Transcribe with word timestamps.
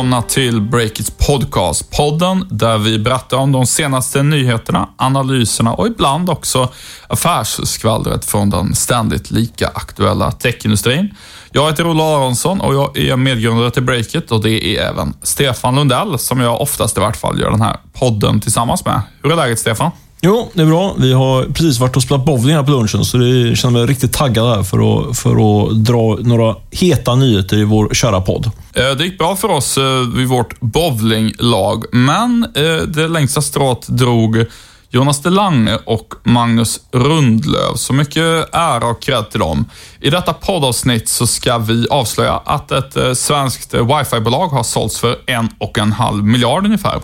Välkomna 0.00 0.22
till 0.22 0.60
Breakits 0.60 1.10
podcast. 1.10 1.90
Podden 1.90 2.46
där 2.50 2.78
vi 2.78 2.98
berättar 2.98 3.36
om 3.36 3.52
de 3.52 3.66
senaste 3.66 4.22
nyheterna, 4.22 4.88
analyserna 4.96 5.74
och 5.74 5.86
ibland 5.86 6.30
också 6.30 6.68
affärsskvallret 7.08 8.24
från 8.24 8.50
den 8.50 8.74
ständigt 8.74 9.30
lika 9.30 9.68
aktuella 9.68 10.32
techindustrin. 10.32 11.14
Jag 11.52 11.66
heter 11.66 11.90
Olle 11.90 12.02
Aronsson 12.02 12.60
och 12.60 12.74
jag 12.74 12.98
är 12.98 13.16
medgrundare 13.16 13.70
till 13.70 13.82
Breakit 13.82 14.30
och 14.30 14.42
det 14.42 14.76
är 14.76 14.82
även 14.82 15.14
Stefan 15.22 15.74
Lundell 15.74 16.18
som 16.18 16.40
jag 16.40 16.60
oftast 16.60 16.96
i 16.96 17.00
vart 17.00 17.16
fall 17.16 17.40
gör 17.40 17.50
den 17.50 17.62
här 17.62 17.76
podden 17.92 18.40
tillsammans 18.40 18.84
med. 18.84 19.02
Hur 19.22 19.32
är 19.32 19.36
läget 19.36 19.58
Stefan? 19.58 19.90
Jo, 20.22 20.50
det 20.54 20.62
är 20.62 20.66
bra. 20.66 20.94
Vi 20.98 21.12
har 21.12 21.44
precis 21.44 21.78
varit 21.78 21.96
och 21.96 22.02
spelat 22.02 22.24
bowling 22.24 22.56
här 22.56 22.62
på 22.62 22.70
lunchen, 22.70 23.04
så 23.04 23.16
det 23.16 23.56
känner 23.56 23.78
mig 23.78 23.86
riktigt 23.86 24.12
taggad 24.12 24.56
här 24.56 24.62
för 24.62 25.10
att, 25.10 25.18
för 25.18 25.30
att 25.30 25.84
dra 25.84 26.18
några 26.20 26.56
heta 26.70 27.14
nyheter 27.14 27.58
i 27.58 27.64
vår 27.64 27.94
kära 27.94 28.20
podd. 28.20 28.50
Eh, 28.74 28.90
det 28.98 29.04
gick 29.04 29.18
bra 29.18 29.36
för 29.36 29.48
oss 29.48 29.78
eh, 29.78 30.00
vid 30.16 30.28
vårt 30.28 30.60
bowlinglag, 30.60 31.84
men 31.92 32.46
eh, 32.54 32.86
det 32.86 33.08
längsta 33.08 33.42
strået 33.42 33.86
drog 33.88 34.44
Jonas 34.92 35.22
Delange 35.22 35.78
och 35.84 36.14
Magnus 36.24 36.80
Rundlöv. 36.92 37.74
Så 37.74 37.92
mycket 37.92 38.54
ära 38.54 38.86
och 38.86 39.02
cred 39.02 39.30
till 39.30 39.40
dem. 39.40 39.64
I 40.00 40.10
detta 40.10 40.32
poddavsnitt 40.32 41.08
så 41.08 41.26
ska 41.26 41.58
vi 41.58 41.86
avslöja 41.90 42.32
att 42.32 42.72
ett 42.72 42.96
eh, 42.96 43.12
svenskt 43.12 43.74
eh, 43.74 43.98
wifi-bolag 43.98 44.48
har 44.48 44.62
sålts 44.62 44.98
för 44.98 45.18
en 45.26 45.48
och 45.58 45.78
en 45.78 45.92
halv 45.92 46.24
miljard 46.24 46.64
ungefär. 46.64 47.00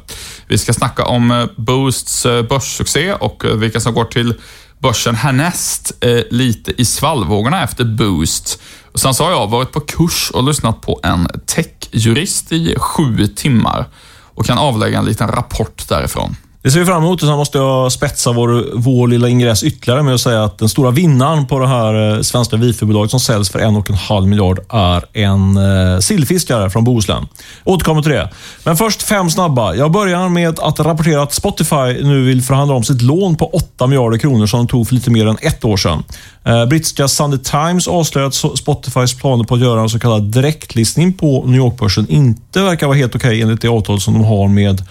Vi 0.48 0.59
ska 0.59 0.72
snacka 0.72 1.04
om 1.04 1.30
eh, 1.30 1.46
Boosts 1.56 2.23
börssuccé 2.48 3.12
och 3.12 3.45
vilka 3.62 3.80
som 3.80 3.95
går 3.95 4.04
till 4.04 4.34
börsen 4.78 5.15
härnäst 5.15 5.93
lite 6.30 6.80
i 6.80 6.84
svallvågorna 6.84 7.62
efter 7.62 7.84
Boost. 7.84 8.62
Och 8.93 9.00
sen 9.00 9.15
så 9.15 9.24
har 9.24 9.30
jag 9.30 9.46
varit 9.46 9.73
på 9.73 9.80
kurs 9.80 10.30
och 10.34 10.45
lyssnat 10.45 10.80
på 10.80 11.00
en 11.02 11.28
techjurist 11.46 12.52
i 12.52 12.74
sju 12.78 13.26
timmar 13.26 13.88
och 14.34 14.46
kan 14.46 14.59
avlägga 14.59 14.98
en 14.98 15.04
liten 15.04 15.28
rapport 15.28 15.88
därifrån. 15.88 16.37
Det 16.66 16.70
ser 16.70 16.80
vi 16.80 16.86
fram 16.86 17.02
emot 17.02 17.22
och 17.22 17.28
sen 17.28 17.36
måste 17.36 17.59
jag 17.59 17.92
spetsa 17.92 18.32
vår, 18.32 18.64
vår 18.74 19.09
lilla 19.09 19.28
ingress 19.28 19.64
ytterligare 19.64 20.02
med 20.02 20.14
att 20.14 20.20
säga 20.20 20.45
att 20.45 20.59
den 20.59 20.68
stora 20.68 20.90
vinnaren 20.90 21.46
på 21.46 21.59
det 21.59 21.66
här 21.68 22.14
eh, 22.14 22.20
svenska 22.20 22.56
wifi-bolaget 22.56 23.10
som 23.10 23.20
säljs 23.20 23.50
för 23.50 23.59
en 23.59 23.76
och 23.76 23.90
en 23.90 23.96
halv 23.96 24.28
miljard 24.28 24.60
är 24.68 25.04
en 25.12 25.56
eh, 25.56 25.98
sillfiskare 25.98 26.70
från 26.70 26.84
Bohuslän. 26.84 27.28
Återkommer 27.64 28.02
till 28.02 28.10
det. 28.10 28.30
Men 28.64 28.76
först 28.76 29.02
fem 29.02 29.30
snabba. 29.30 29.74
Jag 29.74 29.90
börjar 29.90 30.28
med 30.28 30.59
att 30.60 30.80
rapportera 30.80 31.22
att 31.22 31.34
Spotify 31.34 32.02
nu 32.02 32.24
vill 32.24 32.42
förhandla 32.42 32.74
om 32.74 32.84
sitt 32.84 33.02
lån 33.02 33.37
på 33.37 33.46
8 33.46 33.87
miljarder 33.87 34.18
kronor 34.18 34.46
som 34.46 34.59
de 34.59 34.68
tog 34.68 34.88
för 34.88 34.94
lite 34.94 35.10
mer 35.10 35.26
än 35.26 35.37
ett 35.40 35.64
år 35.64 35.76
sedan. 35.76 36.02
Eh, 36.44 36.66
brittiska 36.66 37.09
Sunday 37.09 37.38
Times 37.38 37.88
avslöjar 37.88 38.28
att 38.28 38.34
Spotifys 38.34 39.14
planer 39.14 39.44
på 39.44 39.54
att 39.54 39.60
göra 39.60 39.80
en 39.80 39.88
så 39.88 39.98
kallad 39.98 40.22
direktlistning 40.22 41.12
på 41.12 41.44
New 41.46 41.56
York-börsen 41.56 42.06
inte 42.09 42.62
verkar 42.62 42.87
vara 42.87 42.96
helt 42.96 43.14
okej 43.14 43.42
enligt 43.42 43.60
det 43.60 43.68
avtal 43.68 44.00
som 44.00 44.14
de 44.14 44.24
har 44.24 44.48
med 44.48 44.82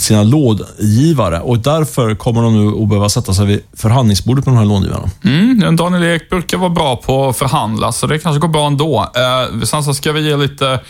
sina 0.00 0.22
långivare 0.22 1.40
och 1.40 1.58
därför 1.58 2.14
kommer 2.14 2.42
de 2.42 2.64
nu 2.64 2.82
att 2.82 2.88
behöva 2.88 3.08
sätta 3.08 3.34
sig 3.34 3.46
vid 3.46 3.60
förhandlingsbordet 3.76 4.46
med 4.46 4.54
de 4.54 4.58
här 4.58 4.64
långivarna. 4.64 5.10
Mm, 5.24 5.76
Daniel 5.76 6.04
Ek 6.04 6.30
brukar 6.30 6.58
vara 6.58 6.70
bra 6.70 6.96
på 6.96 7.28
att 7.28 7.36
förhandla, 7.36 7.92
så 7.92 8.06
det 8.06 8.18
kanske 8.18 8.40
går 8.40 8.48
bra 8.48 8.66
ändå. 8.66 9.10
Eh, 9.14 9.62
sen 9.62 9.84
så 9.84 9.94
ska 9.94 10.12
vi 10.12 10.28
ge 10.28 10.36
lite 10.36 10.80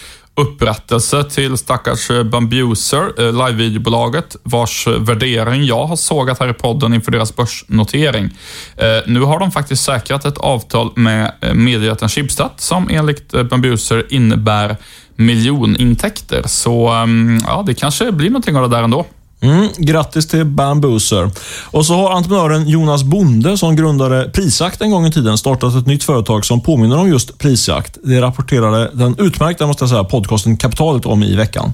upprättelse 0.40 1.24
till 1.24 1.56
stackars 1.56 2.10
eh, 2.10 2.22
Bambuser, 2.22 3.12
eh, 3.18 3.46
livevideobolaget, 3.46 4.36
vars 4.42 4.86
eh, 4.86 4.92
värdering 4.92 5.64
jag 5.64 5.86
har 5.86 5.96
sågat 5.96 6.40
här 6.40 6.48
i 6.48 6.52
podden 6.52 6.94
inför 6.94 7.12
deras 7.12 7.36
börsnotering. 7.36 8.30
Nu 9.06 9.20
har 9.20 9.38
de 9.38 9.50
faktiskt 9.50 9.84
säkrat 9.84 10.24
ett 10.24 10.38
avtal 10.38 10.92
med 10.94 11.32
eh, 11.40 11.54
mediejätten 11.54 12.08
Schibsted 12.08 12.50
som 12.56 12.88
enligt 12.90 13.32
Bambuser 13.50 14.06
innebär 14.10 14.76
miljonintäkter. 15.16 16.42
Så 16.46 16.88
ehm, 16.88 17.40
ja, 17.46 17.62
det 17.66 17.74
kanske 17.74 18.12
blir 18.12 18.30
någonting 18.30 18.56
av 18.56 18.70
det 18.70 18.76
där 18.76 18.82
ändå. 18.82 19.06
Mm, 19.42 19.68
grattis 19.76 20.28
till 20.28 20.44
Bambooser. 20.44 21.30
Och 21.64 21.86
så 21.86 21.94
har 21.94 22.10
entreprenören 22.10 22.68
Jonas 22.68 23.02
Bonde, 23.02 23.58
som 23.58 23.76
grundade 23.76 24.30
Prisjakt 24.34 24.80
en 24.80 24.90
gång 24.90 25.06
i 25.06 25.12
tiden, 25.12 25.38
startat 25.38 25.74
ett 25.74 25.86
nytt 25.86 26.04
företag 26.04 26.44
som 26.44 26.60
påminner 26.60 26.98
om 26.98 27.08
just 27.08 27.38
prisjakt. 27.38 27.98
Det 28.02 28.20
rapporterade 28.20 28.90
den 28.94 29.16
utmärkta 29.18 29.66
måste 29.66 29.82
jag 29.82 29.90
säga, 29.90 30.04
podcasten 30.04 30.56
Kapitalet 30.56 31.06
om 31.06 31.22
i 31.22 31.36
veckan. 31.36 31.72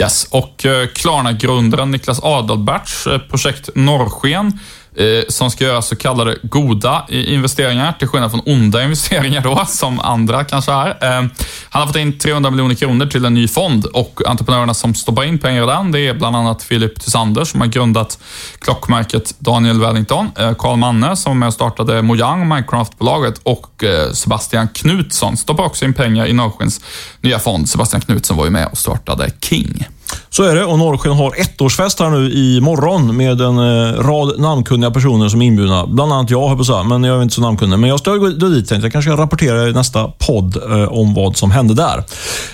Yes, 0.00 0.26
och 0.30 0.66
eh, 0.66 0.88
Klarna-grundaren 0.88 1.90
Niklas 1.90 2.20
Adalberts 2.22 3.06
eh, 3.06 3.18
projekt 3.18 3.68
Norrsken 3.74 4.58
Eh, 4.98 5.24
som 5.28 5.50
ska 5.50 5.64
göra 5.64 5.82
så 5.82 5.96
kallade 5.96 6.36
goda 6.42 7.06
investeringar, 7.08 7.92
till 7.92 8.08
skillnad 8.08 8.30
från 8.30 8.42
onda 8.46 8.82
investeringar 8.84 9.40
då, 9.40 9.64
som 9.66 10.00
andra 10.00 10.44
kanske 10.44 10.72
är. 10.72 10.88
Eh, 10.88 11.28
han 11.68 11.80
har 11.82 11.86
fått 11.86 11.96
in 11.96 12.18
300 12.18 12.50
miljoner 12.50 12.74
kronor 12.74 13.06
till 13.06 13.24
en 13.24 13.34
ny 13.34 13.48
fond 13.48 13.84
och 13.84 14.22
entreprenörerna 14.26 14.74
som 14.74 14.94
stoppar 14.94 15.24
in 15.24 15.38
pengar 15.38 15.62
i 15.62 15.66
den, 15.66 15.92
det 15.92 16.00
är 16.00 16.14
bland 16.14 16.36
annat 16.36 16.62
Filip 16.62 17.00
Tysander 17.00 17.44
som 17.44 17.60
har 17.60 17.68
grundat 17.68 18.18
klockmärket 18.58 19.34
Daniel 19.38 19.80
Wellington, 19.80 20.30
eh, 20.38 20.54
Carl 20.54 20.76
Manne 20.76 21.16
som 21.16 21.30
var 21.30 21.38
med 21.38 21.46
och 21.46 21.54
startade 21.54 22.02
Mojang, 22.02 22.48
Minecraft-bolaget 22.48 23.40
och 23.42 23.84
Sebastian 24.12 24.68
Knutsson 24.68 25.36
stoppar 25.36 25.64
också 25.64 25.84
in 25.84 25.94
pengar 25.94 26.26
i 26.26 26.32
Norrskens 26.32 26.80
nya 27.20 27.38
fond. 27.38 27.68
Sebastian 27.68 28.00
Knutsson 28.00 28.36
var 28.36 28.44
ju 28.44 28.50
med 28.50 28.68
och 28.72 28.78
startade 28.78 29.30
King. 29.40 29.86
Så 30.30 30.42
är 30.42 30.54
det 30.54 30.64
och 30.64 30.78
Norrsken 30.78 31.12
har 31.12 31.34
ettårsfest 31.40 32.00
här 32.00 32.10
nu 32.10 32.32
i 32.32 32.60
morgon 32.60 33.16
med 33.16 33.40
en 33.40 33.58
eh, 33.58 34.02
rad 34.02 34.40
namnkunniga 34.40 34.90
personer 34.90 35.28
som 35.28 35.42
är 35.42 35.46
inbjudna. 35.46 35.86
Bland 35.86 36.12
annat 36.12 36.30
jag, 36.30 36.48
höll 36.48 36.56
på 36.56 36.60
att 36.60 36.66
säga, 36.66 36.82
men 36.82 37.04
jag 37.04 37.18
är 37.18 37.22
inte 37.22 37.34
så 37.34 37.40
namnkunnig. 37.40 37.78
Men 37.78 37.90
jag 37.90 37.98
ska 37.98 38.14
gå 38.14 38.28
dit 38.28 38.68
tänkte 38.68 38.86
jag. 38.86 38.92
kanske 38.92 39.10
rapporterar 39.10 39.28
rapportera 39.48 39.68
i 39.68 39.72
nästa 39.72 40.08
podd 40.08 40.56
eh, 40.56 40.92
om 40.92 41.14
vad 41.14 41.36
som 41.36 41.50
hände 41.50 41.74
där. 41.74 42.04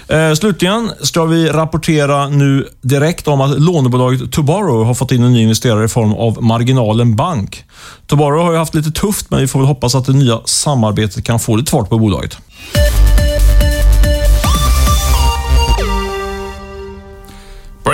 Eh, 0.09 0.35
slutligen 0.35 0.91
ska 1.01 1.25
vi 1.25 1.49
rapportera 1.49 2.29
nu 2.29 2.69
direkt 2.83 3.29
om 3.29 3.41
att 3.41 3.61
lånebolaget 3.61 4.33
Tobarrow 4.33 4.85
har 4.85 4.95
fått 4.95 5.13
in 5.13 5.23
en 5.23 5.33
ny 5.33 5.43
investerare 5.43 5.85
i 5.85 5.89
form 5.89 6.13
av 6.13 6.43
Marginalen 6.43 7.17
Bank. 7.17 7.65
Tobarrow 8.07 8.45
har 8.45 8.53
ju 8.53 8.59
haft 8.59 8.75
lite 8.75 8.91
tufft, 8.91 9.31
men 9.31 9.41
vi 9.41 9.47
får 9.47 9.59
väl 9.59 9.69
hoppas 9.69 9.95
att 9.95 10.07
det 10.07 10.13
nya 10.13 10.41
samarbetet 10.45 11.25
kan 11.25 11.41
få 11.41 11.57
lite 11.57 11.71
fart 11.71 11.89
på 11.89 11.99
bolaget. 11.99 12.39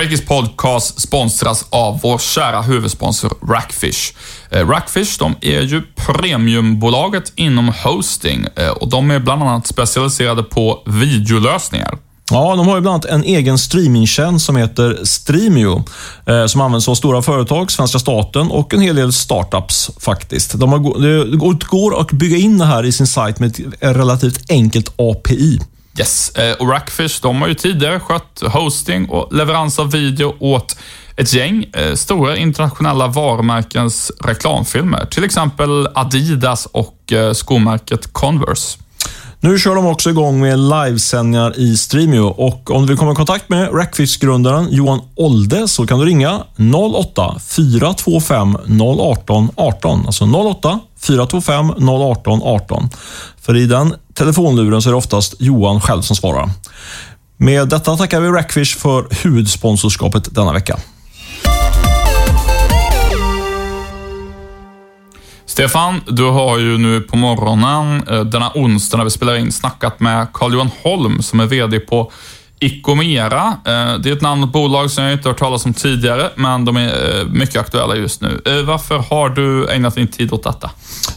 Breakers 0.00 0.20
podcast 0.26 1.00
sponsras 1.00 1.66
av 1.70 2.00
vår 2.02 2.18
kära 2.18 2.62
huvudsponsor 2.62 3.32
Rackfish. 3.48 4.12
Eh, 4.50 4.68
Rackfish 4.68 5.18
de 5.18 5.34
är 5.40 5.60
ju 5.60 5.82
premiumbolaget 5.96 7.32
inom 7.36 7.72
hosting 7.84 8.46
eh, 8.56 8.68
och 8.68 8.88
de 8.90 9.10
är 9.10 9.18
bland 9.18 9.42
annat 9.42 9.66
specialiserade 9.66 10.42
på 10.42 10.82
videolösningar. 10.86 11.98
Ja, 12.30 12.56
de 12.56 12.68
har 12.68 12.74
ju 12.76 12.80
bland 12.80 12.94
annat 12.94 13.04
en 13.04 13.24
egen 13.24 13.58
streamingtjänst 13.58 14.46
som 14.46 14.56
heter 14.56 14.98
Streamio, 15.04 15.84
eh, 16.26 16.46
som 16.46 16.60
används 16.60 16.88
av 16.88 16.94
stora 16.94 17.22
företag, 17.22 17.70
svenska 17.70 17.98
staten 17.98 18.50
och 18.50 18.74
en 18.74 18.80
hel 18.80 18.96
del 18.96 19.12
startups 19.12 19.90
faktiskt. 20.00 20.58
De 20.58 20.72
har, 20.72 20.78
det 20.78 21.36
går- 21.36 21.66
går 21.70 22.00
att 22.00 22.12
bygga 22.12 22.36
in 22.36 22.58
det 22.58 22.64
här 22.66 22.84
i 22.84 22.92
sin 22.92 23.06
sajt 23.06 23.38
med 23.38 23.50
ett 23.50 23.60
relativt 23.96 24.50
enkelt 24.50 24.92
API. 24.96 25.60
Yes, 25.98 26.30
eh, 26.30 26.52
och 26.52 26.68
Rackfish 26.68 27.20
de 27.22 27.40
har 27.40 27.48
ju 27.48 27.54
tidigare 27.54 28.00
skött 28.00 28.42
hosting 28.42 29.08
och 29.08 29.34
leverans 29.34 29.78
av 29.78 29.90
video 29.90 30.36
åt 30.38 30.76
ett 31.16 31.34
gäng 31.34 31.64
eh, 31.72 31.94
stora 31.94 32.36
internationella 32.36 33.06
varumärkens 33.06 34.12
reklamfilmer. 34.24 35.04
Till 35.04 35.24
exempel 35.24 35.88
Adidas 35.94 36.66
och 36.66 37.12
eh, 37.12 37.32
skomärket 37.32 38.12
Converse. 38.12 38.78
Nu 39.42 39.58
kör 39.58 39.74
de 39.74 39.86
också 39.86 40.10
igång 40.10 40.40
med 40.40 40.58
livesändningar 40.58 41.58
i 41.58 41.76
Streamio 41.76 42.20
och 42.20 42.70
om 42.70 42.82
du 42.82 42.88
vill 42.88 42.96
komma 42.96 43.12
i 43.12 43.14
kontakt 43.14 43.48
med 43.48 43.74
Rackfish-grundaren 43.74 44.68
Johan 44.70 45.00
Olde 45.14 45.68
så 45.68 45.86
kan 45.86 45.98
du 45.98 46.04
ringa 46.04 46.44
08 46.94 47.36
425 47.48 48.56
018 48.80 49.50
18. 49.56 50.06
Alltså 50.06 50.24
08 50.24 50.80
425 51.00 51.70
018 51.88 52.40
18. 52.42 52.88
För 53.40 53.56
i 53.56 53.66
den 53.66 53.94
telefonluren 54.20 54.82
så 54.82 54.88
är 54.88 54.90
det 54.90 54.96
oftast 54.96 55.34
Johan 55.38 55.80
själv 55.80 56.02
som 56.02 56.16
svarar. 56.16 56.50
Med 57.36 57.68
detta 57.68 57.96
tackar 57.96 58.20
vi 58.20 58.28
Rackfish 58.28 58.78
för 58.78 59.24
huvudsponsorskapet 59.24 60.34
denna 60.34 60.52
vecka. 60.52 60.76
Stefan, 65.46 66.00
du 66.06 66.24
har 66.24 66.58
ju 66.58 66.78
nu 66.78 67.00
på 67.00 67.16
morgonen, 67.16 68.08
eh, 68.08 68.20
denna 68.20 68.52
onsdag 68.54 68.96
när 68.96 69.04
vi 69.04 69.10
spelar 69.10 69.36
in, 69.36 69.52
snackat 69.52 70.00
med 70.00 70.26
Carl-Johan 70.32 70.70
Holm 70.82 71.22
som 71.22 71.40
är 71.40 71.46
VD 71.46 71.80
på 71.80 72.12
Icomera. 72.62 73.56
Eh, 73.64 73.98
det 74.02 74.10
är 74.10 74.12
ett 74.12 74.22
namn 74.22 74.42
och 74.42 74.48
bolag 74.48 74.90
som 74.90 75.04
jag 75.04 75.12
inte 75.12 75.28
har 75.28 75.32
hört 75.32 75.38
talas 75.38 75.64
om 75.64 75.74
tidigare, 75.74 76.28
men 76.34 76.64
de 76.64 76.76
är 76.76 76.88
eh, 76.88 77.26
mycket 77.26 77.56
aktuella 77.56 77.96
just 77.96 78.20
nu. 78.20 78.40
Eh, 78.46 78.66
varför 78.66 78.98
har 78.98 79.28
du 79.28 79.70
ägnat 79.70 79.94
din 79.94 80.08
tid 80.08 80.32
åt 80.32 80.42
detta? 80.42 80.70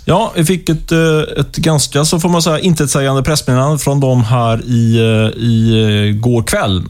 Ja, 0.05 0.31
vi 0.35 0.45
fick 0.45 0.69
ett, 0.69 0.91
ett 1.37 1.55
ganska, 1.55 2.05
så 2.05 2.19
får 2.19 2.29
man 2.29 2.41
säga, 2.41 2.59
intetsägande 2.59 3.23
pressmeddelande 3.23 3.79
från 3.79 3.99
dem 3.99 4.23
här 4.23 4.61
i, 4.65 4.97
i 5.37 6.19
går 6.21 6.43
kväll. 6.43 6.83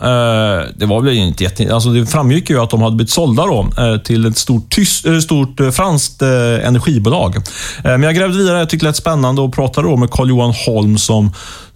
Det 0.76 0.86
var 0.86 1.02
väl 1.02 1.14
inte 1.14 1.44
jätte... 1.44 1.74
Alltså 1.74 1.90
det 1.90 2.06
framgick 2.06 2.50
ju 2.50 2.60
att 2.60 2.70
de 2.70 2.82
hade 2.82 2.96
blivit 2.96 3.12
sålda 3.12 3.46
då, 3.46 3.68
till 4.04 4.26
ett 4.26 4.38
stort, 4.38 4.70
tyst, 4.70 5.06
stort 5.24 5.60
franskt 5.74 6.22
energibolag. 6.22 7.36
Men 7.84 8.04
jag 8.04 8.16
grävde 8.16 8.38
vidare, 8.38 8.60
jag 8.60 8.70
tyckte 8.70 8.86
det 8.86 8.90
lät 8.90 8.96
spännande 8.96 9.42
och 9.42 9.54
pratade 9.54 9.88
då 9.88 9.98
med 9.98 10.12
Carl-Johan 10.12 10.54
Holm 10.66 10.98
som 10.98 11.32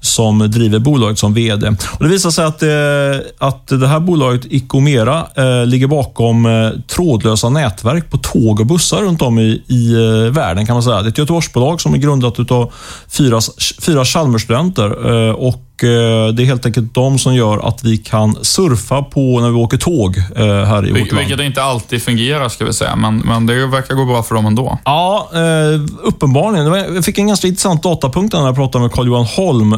som 0.08 0.40
driver 0.40 0.80
bolaget 0.80 1.20
som 1.20 1.34
VD. 1.34 1.68
Och 1.68 2.04
det 2.04 2.10
visar 2.10 2.30
sig 2.30 2.46
att, 2.46 2.64
eh, 2.64 3.48
att 3.48 3.68
det 3.68 3.88
här 3.88 4.00
bolaget 4.00 4.46
Icomera 4.50 5.28
eh, 5.36 5.66
ligger 5.66 5.88
bakom 5.88 6.46
eh, 6.46 6.70
trådlösa 6.88 7.50
nätverk 7.50 8.10
på 8.10 8.18
tåg 8.18 8.60
och 8.60 8.66
bussar 8.66 9.02
runt 9.02 9.22
om 9.22 9.40
i, 9.40 9.64
i 9.68 9.94
eh, 9.94 10.34
världen 10.34 10.66
kan 10.66 10.76
man 10.76 10.84
säga. 10.84 11.02
Det 11.02 11.08
är 11.08 11.10
ett 11.10 11.18
Göteborgsbolag 11.18 11.82
som 11.82 11.94
är 11.94 11.98
grundat 11.98 12.52
av 12.52 12.72
fyra, 13.10 13.40
fyra 13.82 14.06
Chalmersstudenter 14.06 15.28
eh, 15.28 15.32
och 15.32 15.67
det 15.82 16.44
är 16.44 16.46
helt 16.46 16.66
enkelt 16.66 16.94
de 16.94 17.20
som 17.20 17.36
gör 17.36 17.68
att 17.68 17.84
vi 17.84 17.98
kan 17.98 18.38
surfa 18.42 19.02
på 19.04 19.40
när 19.40 19.50
vi 19.50 19.56
åker 19.56 19.78
tåg 19.78 20.18
eh, 20.18 20.46
här 20.46 20.88
i 20.88 20.92
vårt 20.92 21.12
land. 21.12 21.28
Vilket 21.28 21.46
inte 21.46 21.64
alltid 21.64 22.02
fungerar, 22.02 22.50
ska 22.50 22.66
vi 22.66 22.74
säga, 22.74 22.96
men, 22.96 23.18
men 23.18 23.46
det 23.46 23.68
verkar 23.68 23.96
gå 23.96 24.06
bra 24.06 24.24
för 24.24 24.36
dem 24.36 24.46
ändå. 24.46 24.80
Ja, 24.86 25.30
eh, 25.34 25.82
uppenbarligen. 26.04 26.96
Jag 26.96 27.06
fick 27.06 27.18
en 27.18 27.28
ganska 27.28 27.48
intressant 27.48 27.84
datapunkt 27.84 28.34
när 28.34 28.46
jag 28.46 28.56
pratade 28.56 28.82
med 28.82 28.92
Carl-Johan 28.92 29.26
Holm. 29.26 29.74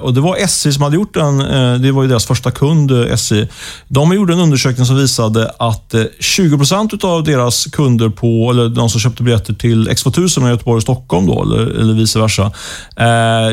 Och 0.00 0.14
Det 0.14 0.20
var 0.20 0.36
SJ 0.36 0.72
som 0.72 0.82
hade 0.82 0.96
gjort 0.96 1.14
den. 1.14 1.38
Det 1.82 1.92
var 1.92 2.02
ju 2.02 2.08
deras 2.08 2.26
första 2.26 2.50
kund, 2.50 2.90
SJ. 3.12 3.48
De 3.88 4.12
gjorde 4.12 4.32
en 4.32 4.40
undersökning 4.40 4.86
som 4.86 4.96
visade 4.96 5.50
att 5.58 5.94
20 6.20 6.56
procent 6.56 7.04
av 7.04 7.24
deras 7.24 7.64
kunder, 7.64 8.08
på, 8.08 8.50
eller 8.50 8.68
de 8.68 8.90
som 8.90 9.00
köpte 9.00 9.22
biljetter 9.22 9.54
till 9.54 9.88
X2000 9.88 10.40
mellan 10.40 10.52
Göteborg 10.52 10.76
och 10.76 10.82
Stockholm, 10.82 11.26
då, 11.26 11.42
eller, 11.42 11.80
eller 11.80 11.94
vice 11.94 12.18
versa. 12.18 12.52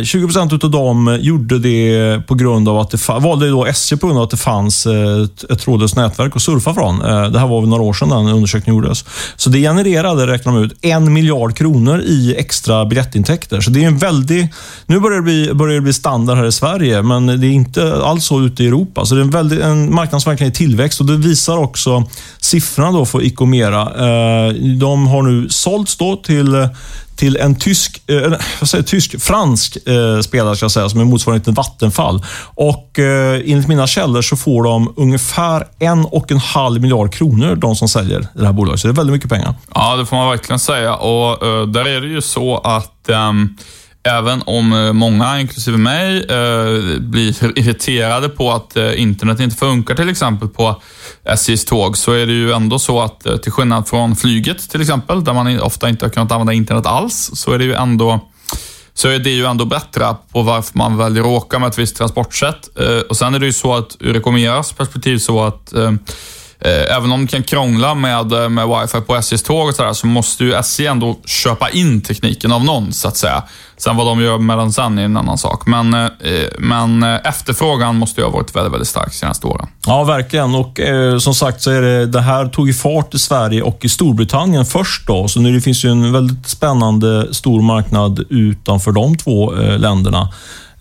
20 0.03 0.25
procent 0.25 0.63
av 0.63 0.71
dem 0.71 1.17
gjorde 1.21 1.60
det 1.61 2.27
på 2.27 2.35
grund 2.35 2.69
av 2.69 2.79
att 2.79 2.89
det 2.89 3.09
valde 3.09 3.49
då 3.49 3.65
SJ 3.65 3.97
på 3.97 4.07
grund 4.07 4.19
av 4.19 4.23
att 4.23 4.29
det 4.29 4.37
fanns 4.37 4.85
ett, 4.85 5.51
ett 5.51 5.59
trådlöst 5.59 5.95
nätverk 5.95 6.35
att 6.35 6.41
surfa 6.41 6.73
från. 6.73 7.01
Eh, 7.01 7.23
det 7.23 7.39
här 7.39 7.47
var 7.47 7.61
några 7.61 7.83
år 7.83 7.93
sedan 7.93 8.09
den 8.09 8.27
undersökningen 8.27 8.83
gjordes. 8.83 9.05
Så 9.35 9.49
det 9.49 9.59
genererade, 9.59 10.27
räknar 10.27 10.53
de 10.53 10.63
ut, 10.63 10.73
en 10.81 11.13
miljard 11.13 11.57
kronor 11.57 12.01
i 12.01 12.35
extra 12.37 12.85
biljettintäkter. 12.85 13.61
Så 13.61 13.71
det 13.71 13.83
är 13.83 13.87
en 13.87 13.97
väldig... 13.97 14.53
Nu 14.85 14.99
börjar 14.99 15.17
det, 15.17 15.23
bli, 15.23 15.53
börjar 15.53 15.75
det 15.75 15.81
bli 15.81 15.93
standard 15.93 16.37
här 16.37 16.45
i 16.45 16.51
Sverige, 16.51 17.01
men 17.01 17.27
det 17.27 17.47
är 17.47 17.51
inte 17.51 17.93
alls 18.03 18.25
så 18.25 18.41
ute 18.41 18.63
i 18.63 18.67
Europa. 18.67 19.05
Så 19.05 19.15
det 19.15 19.21
är 19.21 19.23
en, 19.23 19.31
väldig, 19.31 19.61
en 19.61 19.95
marknad 19.95 20.21
som 20.21 20.29
verkligen 20.29 20.51
är 20.51 20.55
i 20.55 20.57
tillväxt 20.57 20.99
och 20.99 21.05
det 21.05 21.17
visar 21.17 21.57
också 21.57 22.03
siffrorna 22.39 22.91
då 22.91 23.05
för 23.05 23.23
Icomera. 23.23 23.81
Eh, 23.81 24.53
de 24.53 25.07
har 25.07 25.21
nu 25.21 25.49
sålts 25.49 25.97
då 25.97 26.15
till 26.15 26.67
till 27.21 27.37
en 27.37 27.55
tysk, 27.55 28.09
eh, 28.09 28.33
vad 28.59 28.69
säger, 28.69 28.83
tysk 28.83 29.21
fransk 29.21 29.77
eh, 29.87 30.19
spelare 30.19 30.55
ska 30.55 30.63
jag 30.63 30.71
säga, 30.71 30.89
som 30.89 30.99
är 30.99 31.05
motsvarande 31.05 31.43
till 31.43 31.53
Vattenfall. 31.53 32.25
Och 32.43 32.99
eh, 32.99 33.41
enligt 33.45 33.67
mina 33.67 33.87
källor 33.87 34.21
så 34.21 34.37
får 34.37 34.63
de 34.63 34.93
ungefär 34.97 35.67
en 35.79 36.05
och 36.05 36.31
en 36.31 36.37
halv 36.37 36.81
miljard 36.81 37.13
kronor, 37.13 37.55
de 37.55 37.75
som 37.75 37.87
säljer 37.87 38.27
det 38.33 38.45
här 38.45 38.53
bolaget. 38.53 38.79
Så 38.79 38.87
det 38.87 38.91
är 38.91 38.95
väldigt 38.95 39.13
mycket 39.13 39.29
pengar. 39.29 39.55
Ja, 39.75 39.95
det 39.95 40.05
får 40.05 40.15
man 40.15 40.29
verkligen 40.29 40.59
säga. 40.59 40.95
Och 40.95 41.47
eh, 41.47 41.67
där 41.67 41.87
är 41.87 42.01
det 42.01 42.07
ju 42.07 42.21
så 42.21 42.57
att 42.57 43.09
ehm, 43.09 43.57
Även 44.03 44.43
om 44.45 44.73
eh, 44.73 44.93
många, 44.93 45.39
inklusive 45.39 45.77
mig, 45.77 46.17
eh, 46.17 46.99
blir 46.99 47.59
irriterade 47.59 48.29
på 48.29 48.51
att 48.51 48.77
eh, 48.77 49.01
internet 49.01 49.39
inte 49.39 49.55
funkar 49.55 49.95
till 49.95 50.09
exempel 50.09 50.47
på 50.47 50.81
SJs 51.25 51.65
tåg, 51.65 51.97
så 51.97 52.11
är 52.11 52.25
det 52.25 52.33
ju 52.33 52.51
ändå 52.51 52.79
så 52.79 53.01
att 53.01 53.43
till 53.43 53.51
skillnad 53.51 53.87
från 53.87 54.15
flyget 54.15 54.69
till 54.69 54.81
exempel, 54.81 55.23
där 55.23 55.33
man 55.33 55.59
ofta 55.59 55.89
inte 55.89 56.05
har 56.05 56.09
kunnat 56.09 56.31
använda 56.31 56.53
internet 56.53 56.85
alls, 56.85 57.31
så 57.33 57.51
är 57.51 57.57
det 57.57 57.63
ju 57.63 57.73
ändå 57.73 58.27
så 58.93 59.07
är 59.07 59.19
det 59.19 59.29
ju 59.29 59.45
ändå 59.45 59.65
bättre 59.65 60.15
på 60.31 60.41
varför 60.41 60.77
man 60.77 60.97
väljer 60.97 61.23
att 61.23 61.43
åka 61.43 61.59
med 61.59 61.67
ett 61.69 61.77
visst 61.77 61.95
transportsätt. 61.95 62.69
Och 63.09 63.17
Sen 63.17 63.35
är 63.35 63.39
det 63.39 63.45
ju 63.45 63.53
så 63.53 63.73
att 63.73 63.97
ur 63.99 64.13
Rekomeras 64.13 64.73
perspektiv 64.73 65.17
så 65.17 65.43
att 65.43 65.73
Eh, 66.61 66.97
även 66.97 67.11
om 67.11 67.25
de 67.25 67.27
kan 67.27 67.43
krångla 67.43 67.95
med, 67.95 68.33
eh, 68.33 68.49
med 68.49 68.67
wifi 68.67 69.01
på 69.01 69.15
SJs 69.15 69.43
tåg 69.43 69.67
och 69.67 69.75
sådär, 69.75 69.93
så 69.93 70.07
måste 70.07 70.43
ju 70.43 70.53
SJ 70.53 70.87
ändå 70.87 71.19
köpa 71.25 71.69
in 71.69 72.01
tekniken 72.01 72.51
av 72.51 72.65
någon, 72.65 72.93
så 72.93 73.07
att 73.07 73.17
säga. 73.17 73.43
Sen 73.77 73.97
vad 73.97 74.07
de 74.07 74.21
gör 74.21 74.37
med 74.37 74.57
den 74.57 74.73
sen 74.73 74.97
är 74.97 75.03
en 75.03 75.17
annan 75.17 75.37
sak. 75.37 75.65
Men, 75.65 75.93
eh, 75.93 76.03
eh 76.03 76.47
men 76.59 77.03
efterfrågan 77.03 77.95
måste 77.95 78.21
ju 78.21 78.25
ha 78.25 78.31
varit 78.33 78.55
väldigt, 78.55 78.73
väldigt 78.73 78.87
stark 78.87 79.07
de 79.11 79.15
senaste 79.17 79.47
åren. 79.47 79.67
Ja, 79.85 80.03
verkligen. 80.03 80.55
Och 80.55 80.79
eh, 80.79 81.17
som 81.17 81.33
sagt, 81.33 81.61
så 81.61 81.71
är 81.71 81.81
det, 81.81 82.05
det 82.05 82.21
här 82.21 82.47
tog 82.47 82.67
ju 82.67 82.73
fart 82.73 83.13
i 83.13 83.19
Sverige 83.19 83.61
och 83.61 83.85
i 83.85 83.89
Storbritannien 83.89 84.65
först. 84.65 85.07
Då, 85.07 85.27
så 85.27 85.39
nu 85.39 85.53
det 85.53 85.61
finns 85.61 85.85
ju 85.85 85.89
en 85.89 86.11
väldigt 86.11 86.47
spännande 86.47 87.33
stor 87.33 87.61
marknad 87.61 88.25
utanför 88.29 88.91
de 88.91 89.17
två 89.17 89.55
eh, 89.55 89.79
länderna. 89.79 90.29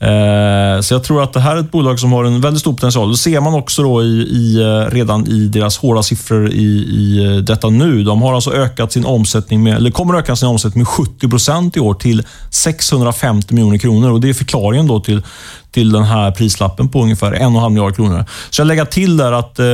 Eh, 0.02 0.80
så 0.80 0.94
jag 0.94 1.04
tror 1.04 1.22
att 1.22 1.32
det 1.32 1.40
här 1.40 1.56
är 1.56 1.60
ett 1.60 1.70
bolag 1.70 2.00
som 2.00 2.12
har 2.12 2.24
en 2.24 2.40
väldigt 2.40 2.60
stor 2.60 2.72
potential. 2.72 3.10
Det 3.10 3.16
ser 3.16 3.40
man 3.40 3.54
också 3.54 3.82
då 3.82 4.02
i, 4.02 4.06
i, 4.06 4.62
eh, 4.62 4.90
redan 4.94 5.26
i 5.26 5.48
deras 5.48 5.78
hårda 5.78 6.02
siffror 6.02 6.48
i, 6.50 6.64
i 6.90 7.24
eh, 7.24 7.36
detta 7.36 7.70
nu. 7.70 8.02
De 8.02 8.22
har 8.22 8.34
alltså 8.34 8.52
ökat 8.52 8.92
sin 8.92 9.04
omsättning 9.04 9.62
med, 9.62 9.76
eller 9.76 9.90
kommer 9.90 10.14
öka 10.14 10.36
sin 10.36 10.48
omsättning 10.48 10.80
med 10.80 10.88
70 10.88 11.28
procent 11.28 11.76
i 11.76 11.80
år 11.80 11.94
till 11.94 12.22
650 12.50 13.54
miljoner 13.54 13.78
kronor. 13.78 14.12
Och 14.12 14.20
Det 14.20 14.28
är 14.28 14.34
förklaringen 14.34 14.86
då 14.86 15.00
till 15.00 15.22
till 15.70 15.92
den 15.92 16.04
här 16.04 16.30
prislappen 16.30 16.88
på 16.88 17.02
ungefär 17.02 17.32
1,5 17.32 17.68
miljard 17.68 17.96
kronor. 17.96 18.24
Så 18.50 18.60
jag 18.60 18.66
lägger 18.66 18.84
till 18.84 19.16
där 19.16 19.32
att 19.32 19.58
eh, 19.58 19.64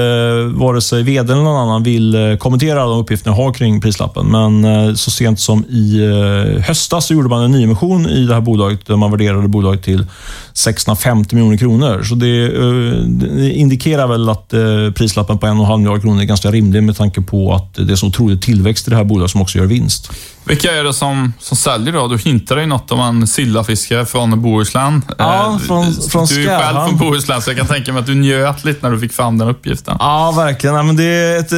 vare 0.61 0.81
sig 0.81 1.03
vd 1.03 1.33
eller 1.33 1.43
någon 1.43 1.69
annan 1.69 1.83
vill 1.83 2.15
eh, 2.15 2.37
kommentera 2.37 2.83
alla 2.83 2.97
uppgifter 2.97 3.31
jag 3.31 3.37
har 3.37 3.53
kring 3.53 3.81
prislappen. 3.81 4.27
Men 4.27 4.65
eh, 4.65 4.95
så 4.95 5.11
sent 5.11 5.41
som 5.41 5.65
i 5.65 6.05
eh, 6.05 6.63
höstas 6.63 7.07
så 7.07 7.15
gjorde 7.15 7.29
man 7.29 7.43
en 7.43 7.51
nyemission 7.51 8.07
i 8.07 8.27
det 8.27 8.35
här 8.35 8.41
bolaget 8.41 8.87
där 8.87 8.97
man 8.97 9.11
värderade 9.11 9.49
bolaget 9.49 9.83
till 9.83 10.07
650 10.53 11.35
miljoner 11.35 11.57
kronor. 11.57 12.03
Så 12.03 12.15
det, 12.15 12.45
eh, 12.45 13.03
det 13.37 13.53
indikerar 13.53 14.07
väl 14.07 14.29
att 14.29 14.53
eh, 14.53 14.91
prislappen 14.95 15.39
på 15.39 15.47
1,5 15.47 15.79
miljard 15.79 16.03
kronor 16.03 16.21
är 16.21 16.25
ganska 16.25 16.51
rimlig 16.51 16.83
med 16.83 16.97
tanke 16.97 17.23
på 17.23 17.55
att 17.55 17.75
det 17.75 17.93
är 17.93 17.97
så 17.97 18.07
otrolig 18.07 18.43
tillväxt 18.43 18.89
i 18.89 18.91
det 18.91 18.97
här 18.97 19.05
bolaget 19.05 19.31
som 19.31 19.41
också 19.41 19.59
gör 19.59 19.67
vinst. 19.67 20.13
Vilka 20.47 20.73
är 20.73 20.85
det 20.85 20.95
som, 20.95 21.33
som 21.39 21.57
säljer 21.57 21.93
då? 21.93 22.09
Du 22.09 22.19
hintade 22.19 22.61
ju 22.61 22.67
något 22.67 22.93
om 22.93 23.01
en 23.01 23.27
sillafiskare 23.27 24.07
från 24.07 24.43
Bohuslän. 24.43 25.03
Ja, 25.19 25.51
eh, 25.53 25.59
från, 25.59 25.93
från 26.11 26.27
Du 26.27 26.35
är 26.35 26.41
ju 26.41 26.47
själv 26.47 26.89
från 26.89 26.97
Bohuslän, 26.99 27.43
så 27.43 27.51
jag 27.51 27.57
kan 27.57 27.67
tänka 27.67 27.93
mig 27.93 28.01
att 28.01 28.07
du 28.07 28.15
njöt 28.15 28.65
lite 28.65 28.79
när 28.83 28.91
du 28.91 29.01
fick 29.01 29.13
fram 29.13 29.39
den 29.39 29.49
uppgiften. 29.49 29.97
Ja, 30.01 30.35
verkligen. 30.37 30.77
Ja, 30.77 30.83
men 30.83 30.97
det 30.97 31.05
är 31.05 31.39
ett, 31.39 31.53